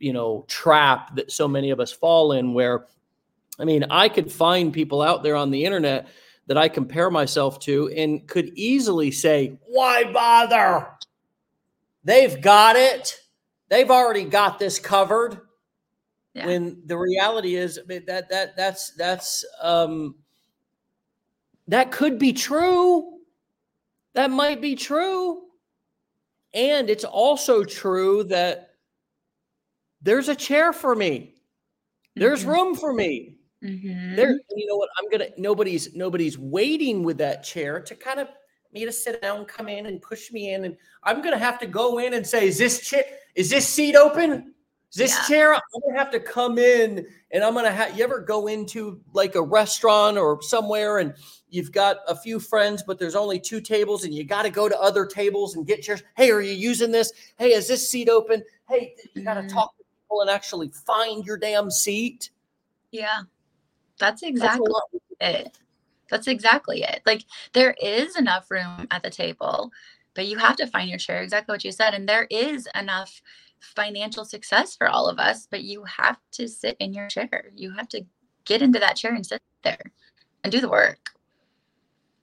[0.00, 2.86] you know trap that so many of us fall in where
[3.58, 6.08] i mean i could find people out there on the internet
[6.46, 10.88] that i compare myself to and could easily say why bother
[12.02, 13.14] they've got it
[13.68, 15.40] they've already got this covered
[16.34, 16.46] yeah.
[16.46, 20.14] when the reality is that that that's that's um
[21.68, 23.18] that could be true
[24.14, 25.42] that might be true
[26.54, 28.70] and it's also true that
[30.02, 31.34] there's a chair for me.
[32.16, 32.50] There's mm-hmm.
[32.50, 33.36] room for me.
[33.62, 34.16] Mm-hmm.
[34.16, 34.88] There, you know what?
[34.98, 35.28] I'm gonna.
[35.36, 38.28] Nobody's nobody's waiting with that chair to kind of
[38.72, 41.66] me to sit down, come in, and push me in, and I'm gonna have to
[41.66, 43.04] go in and say, "Is this chair?
[43.34, 44.54] Is this seat open?
[44.90, 45.26] Is this yeah.
[45.26, 47.96] chair?" I'm gonna have to come in, and I'm gonna have.
[47.96, 51.14] You ever go into like a restaurant or somewhere, and
[51.48, 54.68] you've got a few friends, but there's only two tables, and you got to go
[54.68, 56.02] to other tables and get chairs.
[56.16, 57.12] Hey, are you using this?
[57.38, 58.42] Hey, is this seat open?
[58.68, 59.48] Hey, you got to mm-hmm.
[59.48, 62.30] talk to people and actually find your damn seat.
[62.90, 63.22] Yeah.
[64.00, 64.72] That's exactly
[65.20, 65.58] That's it.
[66.08, 67.02] That's exactly it.
[67.06, 67.22] Like
[67.52, 69.70] there is enough room at the table,
[70.14, 71.94] but you have to find your chair, exactly what you said.
[71.94, 73.22] And there is enough
[73.60, 77.50] financial success for all of us, but you have to sit in your chair.
[77.54, 78.04] You have to
[78.44, 79.92] get into that chair and sit there
[80.42, 80.98] and do the work.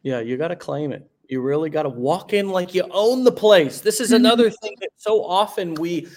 [0.03, 1.09] Yeah, you got to claim it.
[1.27, 3.81] You really got to walk in like you own the place.
[3.81, 6.07] This is another thing that so often we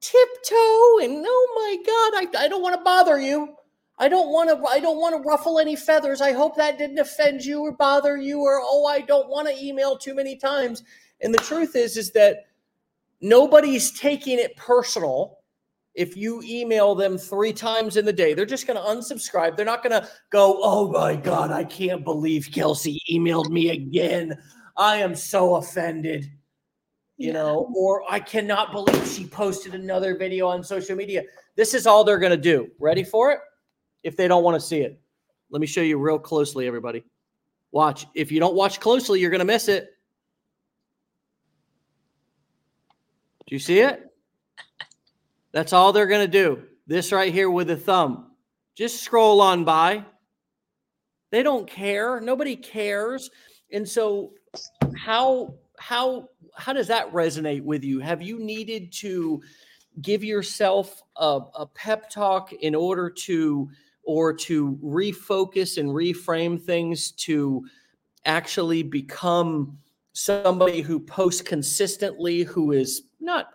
[0.00, 3.56] tiptoe and oh my god I, I don't want to bother you
[3.98, 7.00] i don't want to i don't want to ruffle any feathers i hope that didn't
[7.00, 10.84] offend you or bother you or oh i don't want to email too many times
[11.20, 12.46] and the truth is is that
[13.20, 15.38] nobody's taking it personal
[15.94, 19.66] if you email them three times in the day they're just going to unsubscribe they're
[19.66, 24.36] not going to go oh my god i can't believe kelsey emailed me again
[24.76, 26.30] i am so offended
[27.18, 27.32] you yeah.
[27.32, 31.24] know, or I cannot believe she posted another video on social media.
[31.56, 32.68] This is all they're going to do.
[32.78, 33.40] Ready for it?
[34.04, 35.00] If they don't want to see it,
[35.50, 37.04] let me show you real closely, everybody.
[37.72, 38.06] Watch.
[38.14, 39.90] If you don't watch closely, you're going to miss it.
[43.48, 44.04] Do you see it?
[45.52, 46.64] That's all they're going to do.
[46.86, 48.32] This right here with a thumb.
[48.74, 50.04] Just scroll on by.
[51.30, 52.20] They don't care.
[52.20, 53.30] Nobody cares.
[53.72, 54.34] And so,
[54.96, 58.00] how how how does that resonate with you?
[58.00, 59.40] Have you needed to
[60.02, 63.70] give yourself a, a pep talk in order to
[64.02, 67.64] or to refocus and reframe things to
[68.26, 69.78] actually become
[70.18, 73.50] somebody who posts consistently, who is not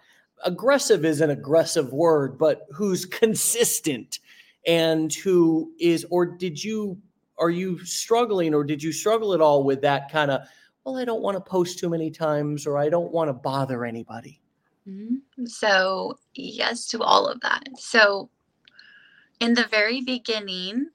[0.45, 4.19] aggressive is an aggressive word, but who's consistent
[4.65, 6.97] and who is, or did you,
[7.37, 10.41] are you struggling or did you struggle at all with that kind of
[10.85, 13.85] well, I don't want to post too many times or I don't want to bother
[13.85, 14.41] anybody?
[14.87, 15.45] Mm-hmm.
[15.45, 17.63] So, yes to all of that.
[17.77, 18.29] So,
[19.39, 20.87] in the very beginning,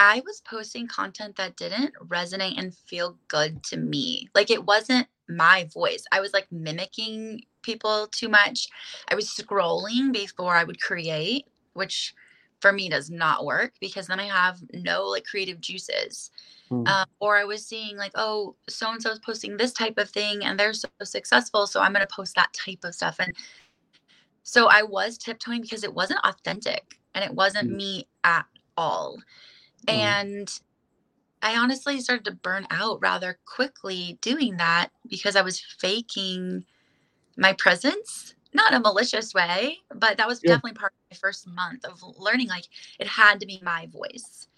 [0.00, 4.30] I was posting content that didn't resonate and feel good to me.
[4.34, 6.04] Like it wasn't my voice.
[6.10, 8.68] I was like mimicking people too much.
[9.08, 12.14] I was scrolling before I would create, which
[12.60, 16.30] for me does not work because then I have no like creative juices.
[16.70, 16.88] Mm.
[16.88, 20.08] Um, or I was seeing like, oh, so and so is posting this type of
[20.08, 21.66] thing and they're so successful.
[21.66, 23.16] So I'm going to post that type of stuff.
[23.18, 23.34] And
[24.44, 27.76] so I was tiptoeing because it wasn't authentic and it wasn't mm.
[27.76, 28.46] me at
[28.78, 29.18] all.
[29.86, 29.92] Mm.
[29.94, 30.60] And
[31.42, 36.64] I honestly started to burn out rather quickly doing that because I was faking
[37.36, 40.54] my presence, not a malicious way, but that was yeah.
[40.54, 42.66] definitely part of my first month of learning like
[42.98, 44.48] it had to be my voice.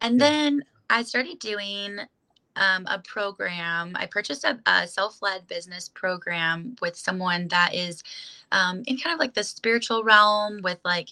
[0.00, 1.98] And then I started doing
[2.56, 3.92] um, a program.
[3.96, 8.02] I purchased a, a self led business program with someone that is
[8.52, 11.08] um, in kind of like the spiritual realm with like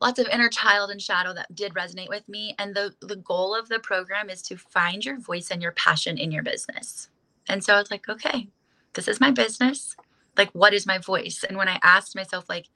[0.00, 2.54] lots of inner child and shadow that did resonate with me.
[2.58, 6.18] And the, the goal of the program is to find your voice and your passion
[6.18, 7.08] in your business.
[7.48, 8.48] And so I was like, okay,
[8.94, 9.96] this is my business.
[10.36, 11.44] Like, what is my voice?
[11.48, 12.68] And when I asked myself, like,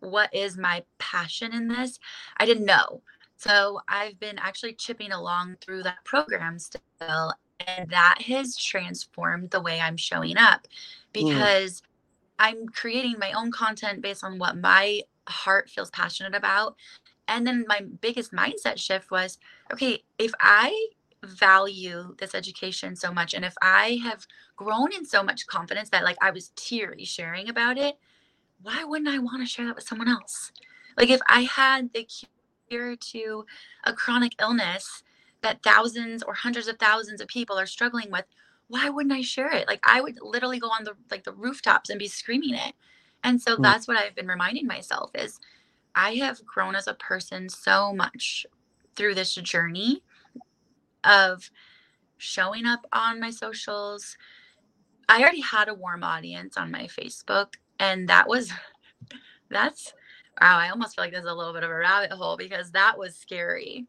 [0.00, 1.98] what is my passion in this?
[2.38, 3.02] I didn't know
[3.38, 7.34] So I've been actually chipping along through that program still,
[7.66, 10.66] and that has transformed the way I'm showing up
[11.14, 11.28] Mm.
[11.28, 11.82] because
[12.38, 16.76] I'm creating my own content based on what my heart feels passionate about.
[17.28, 19.38] And then my biggest mindset shift was
[19.72, 20.88] okay, if I
[21.24, 26.04] value this education so much, and if I have grown in so much confidence that
[26.04, 27.98] like I was teary sharing about it,
[28.62, 30.52] why wouldn't I want to share that with someone else?
[30.96, 32.08] Like if I had the
[32.68, 33.44] cure to
[33.84, 35.02] a chronic illness
[35.42, 38.24] that thousands or hundreds of thousands of people are struggling with,
[38.68, 39.68] why wouldn't I share it?
[39.68, 42.74] Like I would literally go on the like the rooftops and be screaming it.
[43.26, 43.62] And so Mm.
[43.64, 45.40] that's what I've been reminding myself is
[45.94, 48.46] I have grown as a person so much
[48.96, 50.02] through this journey
[51.04, 51.50] of
[52.18, 54.16] showing up on my socials.
[55.08, 58.52] I already had a warm audience on my Facebook and that was
[59.50, 59.94] that's
[60.40, 62.72] wow, I almost feel like this is a little bit of a rabbit hole because
[62.72, 63.86] that was scary.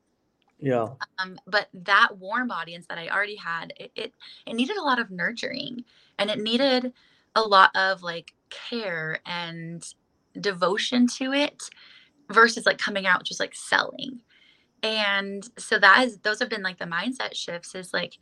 [0.60, 0.90] Yeah.
[1.20, 4.14] Um, but that warm audience that I already had, it, it
[4.46, 5.84] it needed a lot of nurturing
[6.20, 6.94] and it needed
[7.38, 9.86] a lot of like care and
[10.42, 11.64] devotion to it
[12.32, 14.22] versus like coming out just like selling.
[14.84, 18.18] And so that is those have been like the mindset shifts is like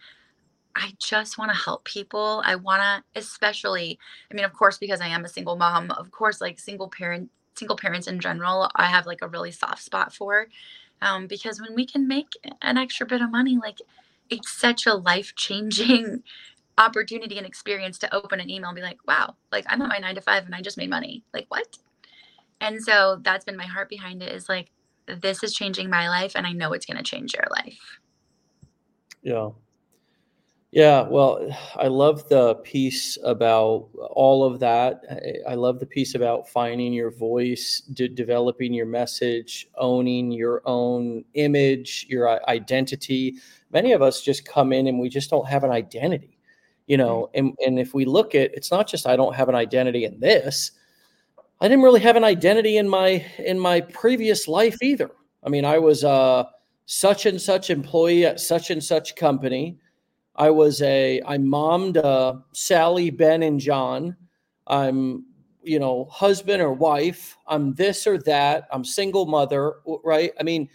[0.76, 2.44] I just want to help people.
[2.46, 3.98] I want to especially
[4.32, 7.32] I mean of course because I am a single mom, of course like single parent
[7.56, 10.48] single parents in general, I have like a really soft spot for
[11.02, 12.28] um, because when we can make
[12.62, 13.80] an extra bit of money, like
[14.30, 16.24] it's such a life changing
[16.78, 19.98] opportunity and experience to open an email and be like, wow, like I'm at my
[19.98, 21.24] nine to five and I just made money.
[21.34, 21.78] Like, what?
[22.62, 24.72] And so that's been my heart behind it is like,
[25.08, 28.00] this is changing my life and I know it's going to change your life.
[29.22, 29.50] Yeah.
[30.72, 31.40] Yeah, well,
[31.78, 35.04] I love the piece about all of that.
[35.48, 41.24] I, love the piece about finding your voice, de- developing your message, owning your own
[41.36, 43.36] image, your identity.
[43.72, 46.35] Many of us just come in and we just don't have an identity,
[46.88, 47.30] you know.
[47.34, 50.20] And and if we look at, it's not just I don't have an identity in
[50.20, 50.72] this.
[51.62, 55.12] I didn't really have an identity in my in my previous life either.
[55.44, 56.48] I mean, I was a
[56.86, 59.80] such and such employee at such and such company.
[60.36, 64.16] I was a I mommed uh, Sally, Ben, and John.
[64.68, 65.26] I'm
[65.64, 67.38] you know husband or wife.
[67.48, 68.68] I'm this or that.
[68.72, 70.32] I'm single mother, right?
[70.40, 70.70] I mean,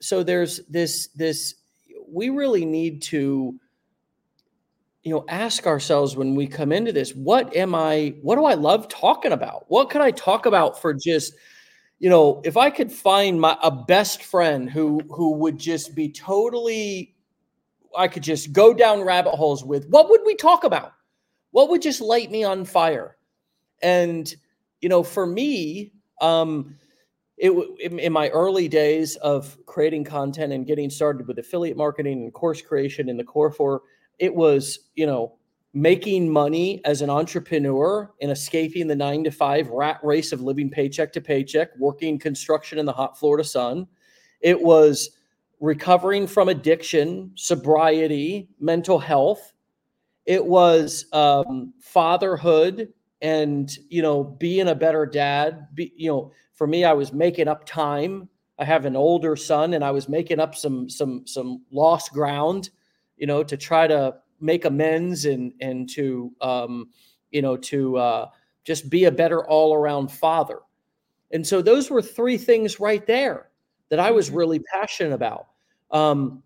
[0.00, 1.54] so there's this this.
[2.08, 3.58] We really need to
[5.04, 8.54] you know ask ourselves when we come into this what am i what do i
[8.54, 9.66] love talking about?
[9.68, 11.34] What could i talk about for just
[11.98, 16.10] you know if i could find my a best friend who who would just be
[16.10, 17.14] totally
[17.96, 20.92] i could just go down rabbit holes with what would we talk about?
[21.52, 23.16] What would just light me on fire?
[23.82, 24.34] And
[24.80, 26.76] you know for me um
[27.36, 27.50] it
[27.80, 32.32] in, in my early days of creating content and getting started with affiliate marketing and
[32.32, 33.82] course creation in the core four
[34.18, 35.34] it was you know
[35.72, 40.70] making money as an entrepreneur and escaping the nine to five rat race of living
[40.70, 43.86] paycheck to paycheck working construction in the hot florida sun.
[44.40, 45.10] It was
[45.60, 49.52] recovering from addiction sobriety mental health.
[50.26, 55.66] It was um, fatherhood and you know being a better dad.
[55.74, 58.28] Be, you know for me i was making up time.
[58.56, 62.70] I have an older son and i was making up some some some lost ground
[63.16, 66.88] you know to try to make amends and and to um
[67.30, 68.28] you know to uh
[68.64, 70.60] just be a better all around father
[71.32, 73.50] and so those were three things right there
[73.90, 74.36] that i was Mhm.
[74.36, 75.48] really passionate about
[75.90, 76.42] um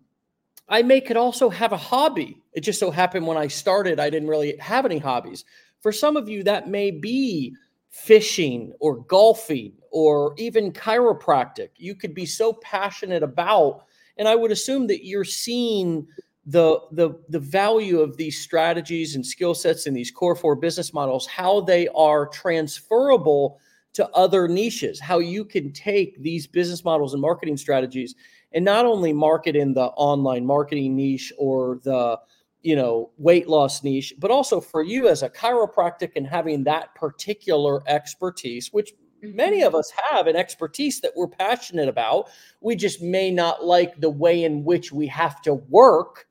[0.67, 2.41] I may could also have a hobby.
[2.53, 5.45] It just so happened when I started, I didn't really have any hobbies.
[5.81, 7.55] For some of you, that may be
[7.89, 11.69] fishing or golfing or even chiropractic.
[11.77, 13.85] You could be so passionate about,
[14.17, 16.07] and I would assume that you're seeing
[16.49, 20.93] the the the value of these strategies and skill sets and these core four business
[20.93, 23.59] models, how they are transferable
[23.93, 28.15] to other niches, how you can take these business models and marketing strategies
[28.51, 32.19] and not only market in the online marketing niche or the
[32.63, 36.93] you know weight loss niche but also for you as a chiropractic and having that
[36.95, 38.91] particular expertise which
[39.21, 39.67] many mm-hmm.
[39.67, 42.29] of us have an expertise that we're passionate about.
[42.61, 46.28] We just may not like the way in which we have to work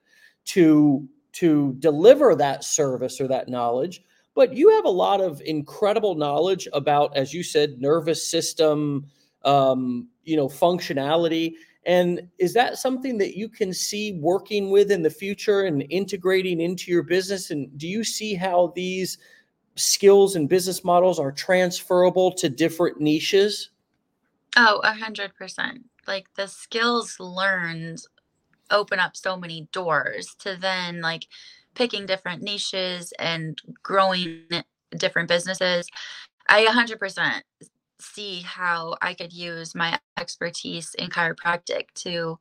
[0.49, 4.03] to to deliver that service or that knowledge
[4.35, 9.07] but you have a lot of incredible knowledge about as you said nervous system
[9.45, 11.55] um, you know functionality
[11.89, 16.61] and is that something that you can see working with in the future and integrating
[16.61, 17.51] into your business?
[17.51, 19.17] And do you see how these
[19.75, 23.71] skills and business models are transferable to different niches?
[24.55, 25.87] Oh, a hundred percent.
[26.07, 28.03] like the skills learned
[28.71, 31.27] open up so many doors to then like
[31.75, 34.43] picking different niches and growing
[34.97, 35.89] different businesses.
[36.49, 37.43] I 100%
[38.01, 42.39] see how I could use my expertise in chiropractic to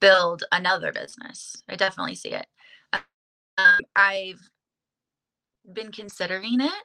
[0.00, 1.62] build another business.
[1.68, 2.46] I definitely see it.
[2.92, 4.40] Um, I've
[5.72, 6.84] been considering it,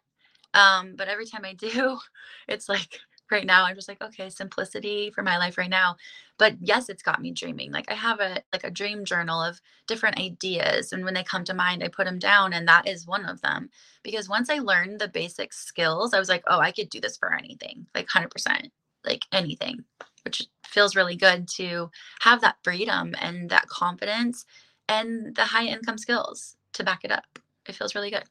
[0.53, 1.99] um, but every time I do,
[2.47, 2.99] it's like
[3.31, 5.95] right now i'm just like okay simplicity for my life right now.
[6.39, 9.61] But yes it's got me dreaming like i have a like a dream journal of
[9.87, 13.07] different ideas and when they come to mind i put them down and that is
[13.07, 13.69] one of them.
[14.03, 17.17] Because once i learned the basic skills i was like oh i could do this
[17.17, 18.69] for anything like 100%
[19.05, 19.83] like anything
[20.25, 21.89] which feels really good to
[22.21, 24.45] have that freedom and that confidence
[24.87, 27.39] and the high income skills to back it up.
[27.67, 28.23] It feels really good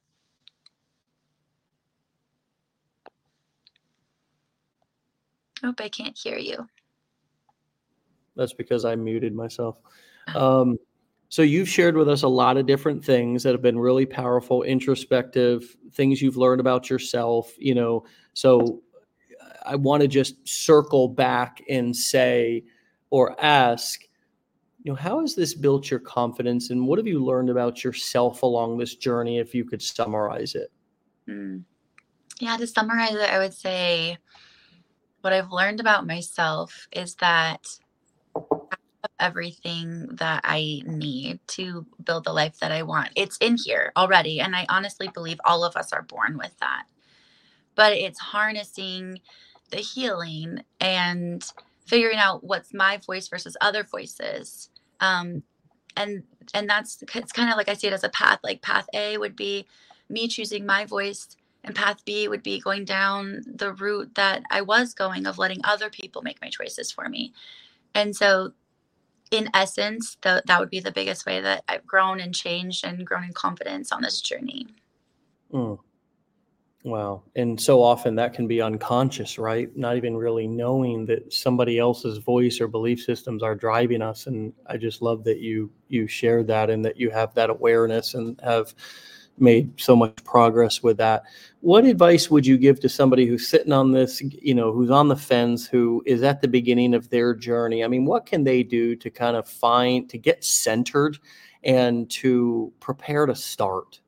[5.62, 6.66] Nope, I can't hear you.
[8.34, 9.76] That's because I muted myself.
[10.34, 10.62] Oh.
[10.62, 10.78] Um,
[11.28, 14.64] so you've shared with us a lot of different things that have been really powerful,
[14.64, 17.52] introspective things you've learned about yourself.
[17.58, 18.04] You know,
[18.34, 18.82] so
[19.64, 22.64] I want to just circle back and say,
[23.10, 24.02] or ask,
[24.82, 28.42] you know, how has this built your confidence, and what have you learned about yourself
[28.42, 29.38] along this journey?
[29.38, 30.72] If you could summarize it.
[31.28, 31.62] Mm.
[32.40, 34.18] Yeah, to summarize it, I would say
[35.22, 37.66] what I've learned about myself is that
[39.20, 43.10] everything that I need to build the life that I want.
[43.16, 44.40] It's in here already.
[44.40, 46.84] And I honestly believe all of us are born with that.
[47.74, 49.20] But it's harnessing
[49.70, 51.44] the healing and
[51.86, 54.70] figuring out what's my voice versus other voices.
[55.00, 55.42] Um,
[55.96, 56.22] and
[56.54, 58.40] and that's it's kind of like I see it as a path.
[58.42, 59.66] Like path A would be
[60.08, 61.28] me choosing my voice
[61.64, 65.60] and path B would be going down the route that I was going of letting
[65.64, 67.32] other people make my choices for me.
[67.94, 68.52] And so,
[69.30, 73.06] in essence, the, that would be the biggest way that I've grown and changed and
[73.06, 74.66] grown in confidence on this journey.
[75.52, 75.78] Mm.
[76.84, 77.22] Wow.
[77.36, 79.74] And so often that can be unconscious, right?
[79.76, 84.26] Not even really knowing that somebody else's voice or belief systems are driving us.
[84.26, 88.14] And I just love that you you share that and that you have that awareness
[88.14, 88.74] and have
[89.38, 91.24] made so much progress with that.
[91.60, 95.08] What advice would you give to somebody who's sitting on this, you know, who's on
[95.08, 97.84] the fence, who is at the beginning of their journey?
[97.84, 101.18] I mean, what can they do to kind of find, to get centered
[101.64, 104.00] and to prepare to start?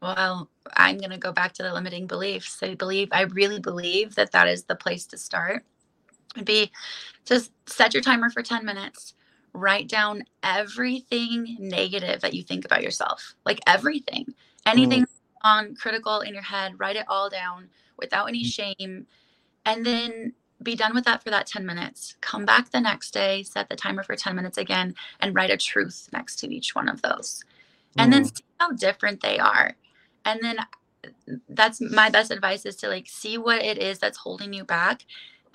[0.00, 2.58] Well, I'm going to go back to the limiting beliefs.
[2.62, 5.64] I believe, I really believe that that is the place to start.
[6.36, 6.72] Would be
[7.24, 9.14] just set your timer for 10 minutes
[9.54, 14.34] write down everything negative that you think about yourself like everything
[14.66, 15.06] anything mm.
[15.42, 18.46] on critical in your head write it all down without any mm.
[18.46, 19.06] shame
[19.66, 20.32] and then
[20.62, 23.76] be done with that for that 10 minutes come back the next day set the
[23.76, 27.44] timer for 10 minutes again and write a truth next to each one of those
[27.96, 28.14] and mm.
[28.14, 29.74] then see how different they are
[30.24, 30.56] and then
[31.48, 35.04] that's my best advice is to like see what it is that's holding you back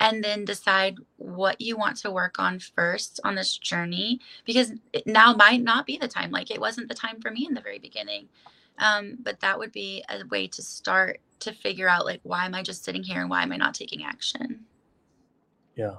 [0.00, 4.72] and then decide what you want to work on first on this journey because
[5.06, 6.30] now might not be the time.
[6.30, 8.28] Like it wasn't the time for me in the very beginning.
[8.78, 12.54] Um, but that would be a way to start to figure out like why am
[12.54, 14.64] i just sitting here and why am i not taking action?
[15.76, 15.96] Yeah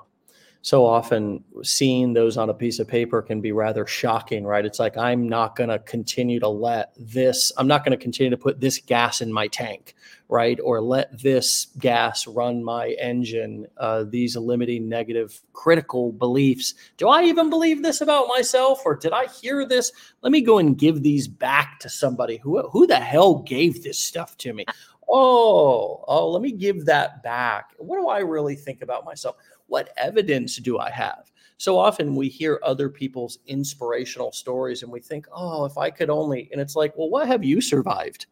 [0.62, 4.66] so often seeing those on a piece of paper can be rather shocking, right?
[4.66, 8.30] It's like, I'm not going to continue to let this, I'm not going to continue
[8.30, 9.96] to put this gas in my tank,
[10.28, 10.60] right?
[10.62, 13.68] Or let this gas run my engine.
[13.78, 16.74] Uh, these limiting negative critical beliefs.
[16.98, 18.82] Do I even believe this about myself?
[18.86, 19.94] Or did I hear this?
[20.24, 22.38] Let me go and give these back to somebody.
[22.38, 24.66] Who, who the hell gave this stuff to me?
[25.12, 27.72] Oh, oh, let me give that back.
[27.78, 29.38] What do I really think about myself?
[29.70, 31.32] What evidence do I have?
[31.58, 36.10] So often we hear other people's inspirational stories and we think, oh, if I could
[36.10, 38.28] only, and it's like, well, what have you survived?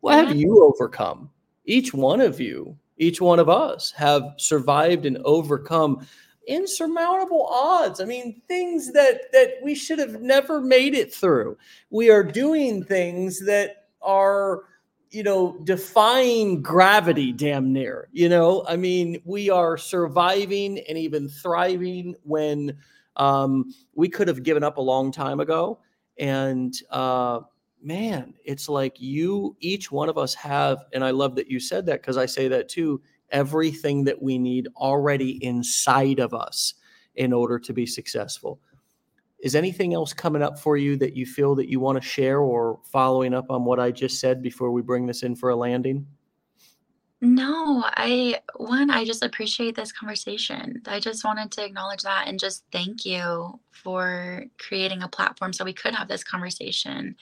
[0.00, 1.30] What have you overcome?
[1.64, 6.06] Each one of you, each one of us have survived and overcome
[6.46, 8.00] insurmountable odds.
[8.00, 11.56] I mean, things that that we should have never made it through.
[11.90, 14.64] We are doing things that are
[15.14, 18.08] you know, defying gravity damn near.
[18.12, 22.76] You know, I mean, we are surviving and even thriving when
[23.16, 25.78] um, we could have given up a long time ago.
[26.18, 27.40] And uh,
[27.80, 31.86] man, it's like you, each one of us have, and I love that you said
[31.86, 33.00] that because I say that too,
[33.30, 36.74] everything that we need already inside of us
[37.14, 38.60] in order to be successful.
[39.44, 42.40] Is anything else coming up for you that you feel that you want to share
[42.40, 45.54] or following up on what I just said before we bring this in for a
[45.54, 46.06] landing?
[47.20, 50.80] No, I one, I just appreciate this conversation.
[50.86, 55.62] I just wanted to acknowledge that and just thank you for creating a platform so
[55.62, 57.14] we could have this conversation.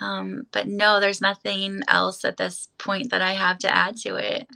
[0.00, 4.16] Um, but no, there's nothing else at this point that I have to add to
[4.16, 4.48] it.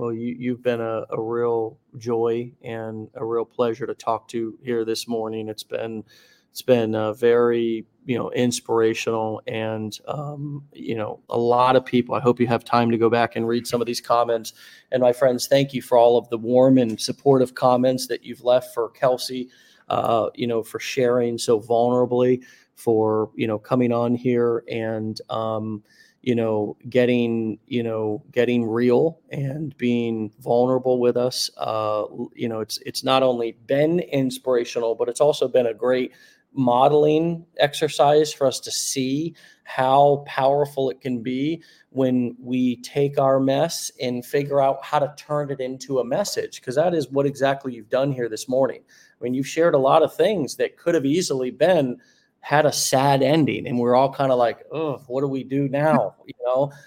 [0.00, 4.58] Well, you, you've been a, a real joy and a real pleasure to talk to
[4.62, 5.46] here this morning.
[5.50, 6.04] It's been
[6.50, 12.14] it's been uh, very you know inspirational and um, you know a lot of people
[12.14, 14.54] i hope you have time to go back and read some of these comments
[14.90, 18.42] and my friends thank you for all of the warm and supportive comments that you've
[18.42, 19.48] left for kelsey
[19.90, 22.42] uh, you know for sharing so vulnerably
[22.74, 25.84] for you know coming on here and um,
[26.22, 32.04] you know getting you know getting real and being vulnerable with us uh,
[32.34, 36.12] you know it's it's not only been inspirational but it's also been a great
[36.52, 43.38] modeling exercise for us to see how powerful it can be when we take our
[43.38, 47.24] mess and figure out how to turn it into a message because that is what
[47.24, 48.80] exactly you've done here this morning.
[48.80, 51.98] I mean you've shared a lot of things that could have easily been
[52.40, 55.68] had a sad ending and we're all kind of like oh what do we do
[55.68, 56.14] now?
[56.26, 56.72] You know?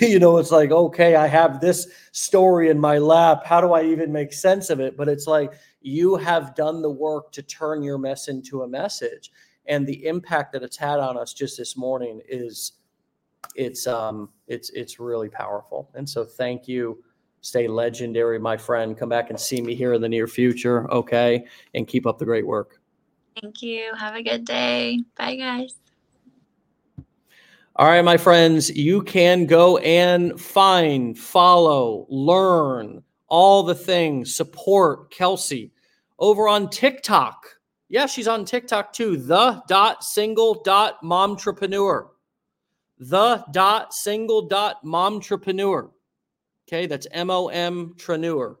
[0.00, 3.44] You know it's like okay i have this story in my lap.
[3.44, 4.96] How do i even make sense of it?
[4.96, 5.52] But it's like
[5.82, 9.30] you have done the work to turn your mess into a message
[9.68, 12.72] and the impact that it's had on us just this morning is
[13.54, 15.90] it's um it's it's really powerful.
[15.94, 17.02] And so thank you.
[17.40, 18.98] Stay legendary my friend.
[18.98, 21.44] Come back and see me here in the near future okay?
[21.74, 22.80] And keep up the great work
[23.40, 25.74] thank you have a good day bye guys
[27.76, 35.10] all right my friends you can go and find follow learn all the things support
[35.10, 35.72] kelsey
[36.18, 37.46] over on TikTok.
[37.88, 39.16] Yeah, she's on TikTok too.
[39.16, 42.08] The dot single dot momtrepreneur.
[42.98, 45.90] The dot single dot momtrepreneur.
[46.68, 48.56] Okay, that's M O M treneur.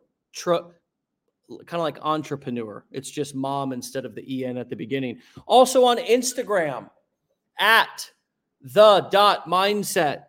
[1.48, 2.84] Kind of like entrepreneur.
[2.90, 5.20] It's just mom instead of the en at the beginning.
[5.46, 6.90] Also on Instagram
[7.58, 8.10] at
[8.60, 10.24] the dot mindset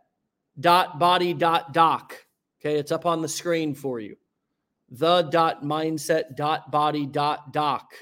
[0.60, 2.16] dot body dot doc.
[2.60, 4.16] Okay, it's up on the screen for you
[4.90, 7.94] The dot mindset dot body dot doc.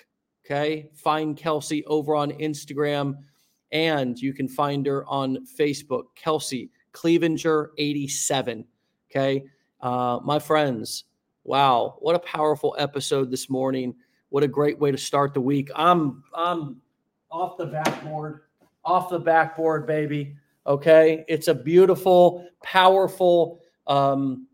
[0.46, 0.90] Okay.
[0.94, 3.16] Find Kelsey over on Instagram
[3.72, 8.64] and you can find her on Facebook, Kelsey Clevenger87.
[9.10, 9.44] Okay.
[9.82, 11.06] Uh, my friends,
[11.46, 13.96] wow, what a powerful episode this morning.
[14.30, 15.70] What a great way to start the week.
[15.74, 16.82] I'm I'm
[17.32, 18.42] off the backboard,
[18.84, 20.36] off the backboard, baby.
[20.68, 21.24] Okay.
[21.28, 24.48] It's a beautiful, powerful, um,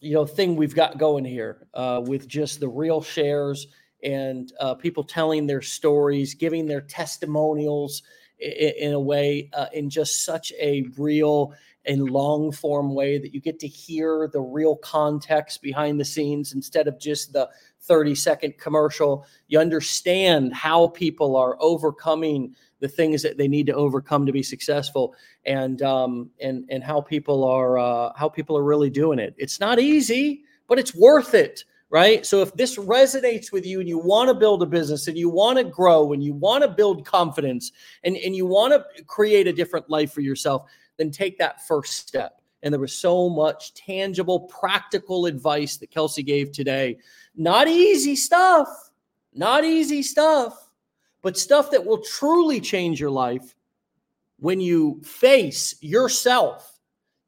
[0.00, 3.68] you know thing we've got going here uh, with just the real shares
[4.02, 8.02] and uh, people telling their stories, giving their testimonials
[8.40, 11.54] in, in a way, uh, in just such a real
[11.86, 16.52] and long form way that you get to hear the real context behind the scenes
[16.52, 17.48] instead of just the
[17.82, 19.26] 30 second commercial.
[19.48, 24.42] You understand how people are overcoming the things that they need to overcome to be
[24.42, 25.14] successful
[25.46, 29.60] and um, and and how people are uh, how people are really doing it it's
[29.60, 33.98] not easy but it's worth it right so if this resonates with you and you
[33.98, 37.06] want to build a business and you want to grow and you want to build
[37.06, 37.70] confidence
[38.02, 40.68] and, and you want to create a different life for yourself
[41.02, 42.40] then take that first step.
[42.62, 46.98] And there was so much tangible practical advice that kelsey gave today.
[47.34, 48.68] Not easy stuff.
[49.34, 50.70] Not easy stuff.
[51.22, 53.56] But stuff that will truly change your life
[54.38, 56.78] when you face yourself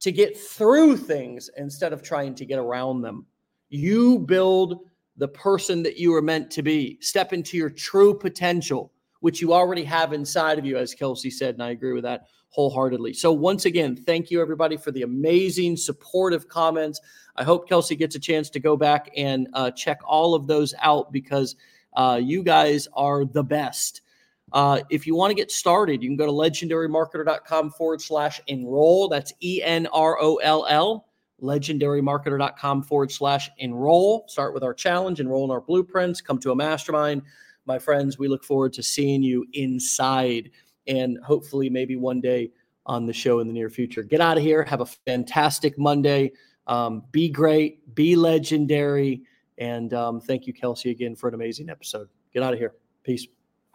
[0.00, 3.26] to get through things instead of trying to get around them.
[3.70, 4.80] You build
[5.16, 6.98] the person that you are meant to be.
[7.00, 8.92] Step into your true potential,
[9.24, 11.54] which you already have inside of you, as Kelsey said.
[11.54, 13.14] And I agree with that wholeheartedly.
[13.14, 17.00] So, once again, thank you everybody for the amazing supportive comments.
[17.34, 20.74] I hope Kelsey gets a chance to go back and uh, check all of those
[20.82, 21.56] out because
[21.96, 24.02] uh, you guys are the best.
[24.52, 29.08] Uh, if you want to get started, you can go to legendarymarketer.com forward slash enroll.
[29.08, 31.06] That's E N R O L L,
[31.40, 34.26] legendarymarketer.com forward slash enroll.
[34.28, 37.22] Start with our challenge, enroll in our blueprints, come to a mastermind.
[37.66, 40.50] My friends, we look forward to seeing you inside
[40.86, 42.50] and hopefully maybe one day
[42.86, 44.02] on the show in the near future.
[44.02, 44.62] Get out of here.
[44.64, 46.32] Have a fantastic Monday.
[46.66, 49.22] Um, be great, be legendary.
[49.58, 52.08] And um, thank you, Kelsey, again for an amazing episode.
[52.32, 52.74] Get out of here.
[53.02, 53.26] Peace.